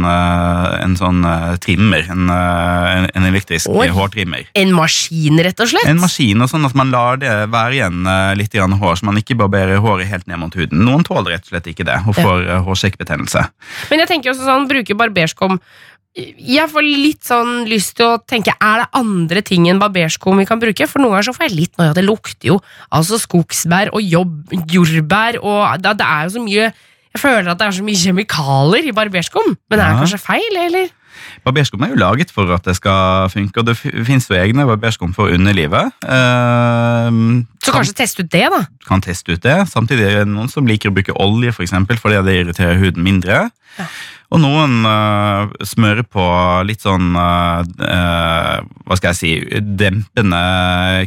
en 0.82 0.96
sånn 1.00 1.24
eh, 1.27 1.55
trimmer, 1.63 2.05
en, 2.12 2.29
eh, 2.32 2.89
en, 2.96 3.08
en 3.15 3.27
elektrisk 3.29 3.72
Oi. 3.72 3.88
hårtrimmer. 3.94 4.46
En 4.58 4.74
maskin, 4.75 5.39
rett 5.46 5.63
og 5.63 5.72
slett? 5.72 5.88
En 5.89 6.01
maskin, 6.01 6.41
og 6.44 6.51
sånn 6.51 6.67
at 6.67 6.75
man 6.77 6.94
lar 6.94 7.20
det 7.22 7.32
være 7.53 7.79
igjen 7.79 8.05
eh, 8.12 8.36
litt 8.39 8.53
grann 8.55 8.77
hår, 8.82 9.00
så 9.00 9.10
man 9.10 9.20
ikke 9.22 9.38
barberer 9.39 9.82
håret 9.84 10.10
helt 10.12 10.29
ned 10.32 10.41
mot 10.41 10.55
huden. 10.55 10.86
Noen 10.88 11.05
tåler 11.08 11.36
rett 11.36 11.48
og 11.48 11.53
slett 11.55 11.70
ikke 11.72 11.88
det, 11.88 11.98
og 12.05 12.17
får 12.17 12.46
eh, 12.46 12.63
hårsekkbetennelse. 12.65 13.44
Men 13.91 14.03
jeg 14.03 14.12
tenker 14.13 14.34
også 14.34 14.48
sånn, 14.48 14.70
bruker 14.70 14.98
barberskum 15.00 15.60
Jeg 16.15 16.70
får 16.72 16.86
litt 16.86 17.27
sånn 17.27 17.65
lyst 17.67 17.98
til 18.00 18.13
å 18.13 18.20
tenke 18.24 18.53
Er 18.63 18.84
det 18.84 18.88
andre 18.96 19.41
ting 19.44 19.65
enn 19.67 19.82
barberskum 19.82 20.39
vi 20.39 20.48
kan 20.48 20.62
bruke? 20.62 20.88
For 20.88 21.03
noen 21.03 21.17
ganger 21.17 21.27
så 21.27 21.36
får 21.36 21.50
jeg 21.50 21.55
litt 21.58 21.79
noia. 21.79 21.96
Det 21.98 22.05
lukter 22.05 22.53
jo 22.53 22.60
altså 22.89 23.20
skogsbær 23.20 23.91
og 23.91 24.03
jobb, 24.03 24.53
jordbær 24.72 25.41
og 25.41 25.82
det, 25.84 25.98
det 26.00 26.08
er 26.08 26.27
jo 26.27 26.36
så 26.38 26.44
mye 26.46 26.70
Jeg 27.15 27.22
føler 27.24 27.48
at 27.51 27.60
det 27.62 27.67
er 27.69 27.72
så 27.77 27.84
mye 27.88 27.95
kjemikalier 28.01 28.89
i 28.89 28.93
barberskum. 28.95 29.55
Men 29.69 29.79
er 29.79 29.84
det 29.86 29.93
Ja. 29.95 30.00
kanskje 30.03 30.19
feil, 30.19 30.57
eller? 30.65 30.89
Barberskum 31.45 31.81
er 31.86 31.89
jo 31.93 31.95
laget 31.95 32.31
for 32.31 32.51
at 32.53 32.63
det 32.67 32.75
skal 32.75 33.29
funke, 33.31 33.57
og 33.61 33.66
det 33.70 33.77
fins 34.05 34.27
jo 34.27 34.35
egne 34.35 34.66
barberskum 34.68 35.13
for 35.16 35.29
underlivet. 35.31 35.94
Eh, 36.03 37.09
Så 37.63 37.72
kan- 37.72 37.81
kanskje 37.81 37.94
teste 37.96 38.20
ut 38.24 38.29
det, 38.29 38.48
da. 38.51 38.66
kan 38.87 39.01
teste 39.01 39.31
ut 39.31 39.42
det. 39.42 39.68
Samtidig 39.70 40.01
er 40.11 40.25
det 40.25 40.27
noen 40.27 40.50
som 40.50 40.66
liker 40.68 40.89
å 40.89 40.94
bruke 40.94 41.16
olje 41.18 41.53
for 41.53 41.63
eksempel, 41.63 41.98
fordi 41.98 42.24
det 42.25 42.46
irriterer 42.46 42.77
huden 42.79 43.03
mindre. 43.03 43.50
Ja. 43.79 43.85
Og 44.35 44.41
noen 44.43 44.81
uh, 44.83 45.48
smører 45.63 46.03
på 46.11 46.24
litt 46.67 46.83
sånn 46.83 47.13
uh, 47.15 47.63
hva 48.85 48.98
skal 49.00 49.13
jeg 49.13 49.19
si, 49.19 49.29
dempende 49.79 50.41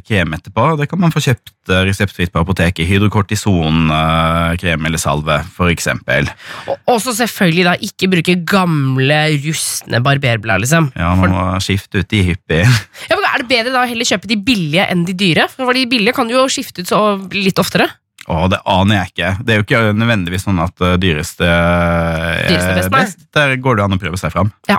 krem 0.07 0.33
etterpå. 0.39 0.65
Det 0.81 0.87
kan 0.89 1.01
man 1.03 1.13
få 1.13 1.21
kjøpt 1.27 1.53
reseptfritt 1.87 2.33
på 2.33 2.41
apoteket. 2.41 2.89
Hydrokortison-krem 2.89 4.89
eller 4.89 5.01
salve, 5.03 5.37
for 5.55 5.69
eksempel. 5.73 6.31
Og 6.71 6.77
også 6.97 7.13
selvfølgelig 7.21 7.67
da 7.69 7.75
ikke 7.91 8.11
bruke 8.17 8.39
gamle, 8.49 9.21
rustne 9.45 10.01
barberblad, 10.05 10.65
liksom. 10.65 10.85
Ja, 10.97 11.13
For- 11.13 11.29
man 11.29 11.37
må 11.37 11.45
skifte 11.65 12.01
ut 12.03 12.09
de 12.11 12.21
hyppige. 12.33 12.65
Ja, 13.11 13.15
men 13.19 13.29
er 13.29 13.39
det 13.45 13.51
bedre 13.53 13.75
da 13.77 13.85
å 13.85 13.91
heller 13.91 14.09
kjøpe 14.09 14.31
de 14.31 14.41
billige 14.41 14.85
enn 14.89 15.05
de 15.09 15.15
dyre? 15.19 15.45
For 15.55 15.77
de 15.77 15.85
billige 15.91 16.17
kan 16.17 16.29
du 16.29 16.35
jo 16.39 16.49
skifte 16.51 16.83
ut 16.83 16.89
så 16.91 17.01
litt 17.37 17.59
oftere. 17.61 17.87
Å, 18.29 18.45
det 18.53 18.59
aner 18.69 18.99
jeg 18.99 19.11
ikke. 19.13 19.29
Det 19.41 19.53
er 19.53 19.61
jo 19.61 19.65
ikke 19.65 19.79
nødvendigvis 19.97 20.43
sånn 20.45 20.59
at 20.61 20.83
øh, 20.85 20.97
dyreste 21.01 21.47
øh, 21.49 22.43
Dyreste 22.51 22.75
er 22.83 22.91
best. 22.93 23.23
Der 23.33 23.55
går 23.65 23.79
det 23.79 23.87
an 23.87 23.97
å 23.97 24.01
prøve 24.03 24.21
seg 24.21 24.35
fram. 24.35 24.51
Ja, 24.69 24.77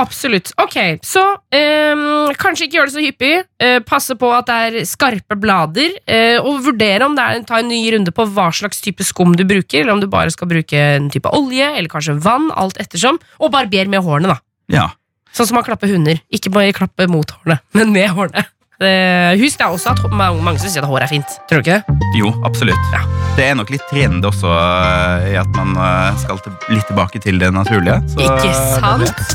absolutt. 0.00 0.54
Ok, 0.62 0.78
så 1.04 1.24
um, 1.36 2.32
kanskje 2.40 2.68
ikke 2.68 2.78
gjør 2.78 2.88
det 2.88 2.96
så 2.96 3.04
hyppig. 3.04 3.32
Uh, 3.60 3.76
passe 3.84 4.16
på 4.16 4.32
at 4.32 4.48
det 4.48 4.58
er 4.70 4.88
skarpe 4.88 5.36
blader. 5.36 5.98
uh, 6.08 6.38
og 6.40 6.64
vurdere 6.70 7.04
om 7.04 7.18
det 7.18 7.26
er 7.28 7.44
ta 7.48 7.60
en 7.60 7.68
ny 7.68 7.82
runde 7.92 8.14
på 8.14 8.24
hva 8.32 8.48
slags 8.56 8.80
type 8.84 9.04
skum 9.04 9.36
du 9.36 9.44
bruker. 9.48 9.82
Eller 9.82 9.92
om 9.98 10.00
du 10.00 10.08
bare 10.08 10.32
skal 10.32 10.48
bruke 10.48 10.84
en 10.96 11.12
type 11.12 11.28
olje 11.36 11.68
eller 11.74 11.92
kanskje 11.92 12.16
vann. 12.24 12.48
Alt 12.56 12.80
ettersom. 12.80 13.20
Og 13.36 13.52
barber 13.52 13.92
med 13.92 14.00
hårene, 14.06 14.32
da. 14.32 14.40
Ja. 14.72 14.90
Sånn 15.36 15.50
som 15.50 15.60
man 15.60 15.68
klapper 15.68 15.92
hunder. 15.92 16.24
Ikke 16.32 16.52
bare 16.54 16.72
klappe 16.76 17.04
mot 17.10 17.36
hårene, 17.36 17.60
men 17.76 17.92
med 17.92 18.16
hårene. 18.16 18.48
Eh, 18.78 19.34
husk 19.40 19.58
det 19.58 19.64
er 19.66 19.72
også 19.74 19.90
at 19.90 20.12
mange, 20.14 20.54
som 20.62 20.70
sier 20.70 20.84
at 20.84 20.86
hår 20.86 21.02
er 21.02 21.10
fint. 21.10 21.32
Tror 21.50 21.58
du 21.58 21.66
ikke 21.66 21.80
det? 21.80 21.96
Jo, 22.14 22.30
absolutt. 22.46 22.92
Ja. 22.94 23.00
Det 23.34 23.48
er 23.48 23.56
nok 23.58 23.72
litt 23.74 23.82
trend 23.90 24.22
også 24.26 24.52
øh, 24.52 25.26
i 25.32 25.34
at 25.38 25.50
man 25.56 25.74
øh, 25.74 26.14
skal 26.22 26.38
litt 26.70 26.86
tilbake 26.86 27.18
til 27.22 27.42
det 27.42 27.50
naturlige. 27.54 27.98
så 28.12 28.22
Ikke 28.22 28.54
sant? 28.78 29.34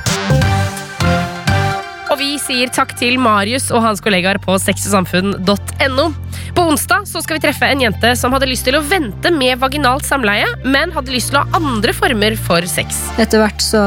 Og 2.13 2.19
vi 2.21 2.37
sier 2.39 2.71
takk 2.71 2.95
til 2.95 3.19
Marius 3.19 3.67
og 3.73 3.83
hans 3.83 3.99
kollegaer 4.03 4.39
på 4.39 4.55
sexogsamfunn.no. 4.63 6.07
På 6.55 6.67
onsdag 6.69 7.07
så 7.09 7.19
skal 7.25 7.39
vi 7.39 7.43
treffe 7.43 7.67
en 7.67 7.83
jente 7.83 8.13
som 8.19 8.31
hadde 8.35 8.47
lyst 8.47 8.63
til 8.69 8.77
å 8.79 8.83
vente 8.85 9.31
med 9.33 9.59
vaginalt 9.59 10.07
samleie, 10.07 10.47
men 10.63 10.93
hadde 10.95 11.11
lyst 11.11 11.33
til 11.33 11.41
å 11.41 11.43
ha 11.43 11.59
andre 11.59 11.95
former 11.97 12.37
for 12.39 12.63
sex. 12.69 13.09
Etter 13.19 13.43
hvert 13.43 13.65
så 13.65 13.81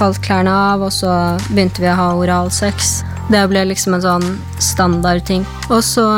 falt 0.00 0.22
klærne 0.24 0.52
av, 0.72 0.82
og 0.86 0.92
så 0.94 1.12
begynte 1.50 1.82
vi 1.82 1.90
å 1.90 1.98
ha 1.98 2.08
oralsex. 2.18 3.00
Det 3.30 3.44
ble 3.52 3.66
liksom 3.68 3.94
en 3.98 4.04
sånn 4.04 4.26
standardting. 4.62 5.46
Og 5.70 5.84
så 5.86 6.08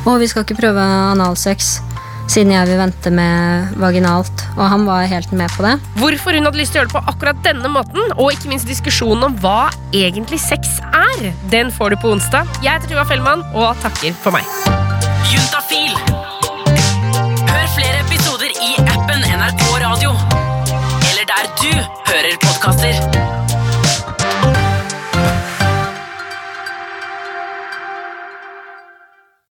Å, 0.00 0.14
vi 0.16 0.24
skal 0.30 0.46
ikke 0.46 0.56
prøve 0.56 0.80
analsex, 0.80 1.74
siden 2.30 2.54
jeg 2.54 2.70
vil 2.70 2.78
vente 2.80 3.10
med 3.12 3.74
vaginalt. 3.82 4.46
Og 4.54 4.62
han 4.72 4.86
var 4.88 5.04
helt 5.10 5.28
med 5.36 5.52
på 5.52 5.66
det. 5.66 5.74
Hvorfor 6.00 6.32
hun 6.38 6.48
hadde 6.48 6.56
lyst 6.56 6.72
til 6.72 6.80
å 6.80 6.82
gjøre 6.82 6.88
det 6.88 6.96
på 6.96 7.12
akkurat 7.12 7.42
denne 7.44 7.68
måten, 7.68 8.14
og 8.16 8.32
ikke 8.32 8.48
minst 8.48 8.70
diskusjonen 8.70 9.28
om 9.28 9.36
hva 9.44 9.68
egentlig 9.92 10.40
sex 10.40 10.78
er, 10.88 11.28
den 11.52 11.68
får 11.76 11.92
du 11.92 12.00
på 12.00 12.14
onsdag. 12.14 12.48
Jeg 12.64 12.78
heter 12.78 12.94
Tuva 12.94 13.04
Fellmann 13.12 13.44
og 13.52 13.76
takker 13.84 14.16
for 14.24 14.32
meg. 14.32 14.48
Juntafil. 15.28 15.92
Hør 17.44 17.72
flere 17.76 18.00
episoder 18.06 18.56
i 18.56 18.76
appen 18.88 19.26
NRK 19.36 19.66
Radio 19.84 20.29
der 21.30 21.46
du 21.62 21.72
hører 22.10 22.36
podkaster. 22.40 23.49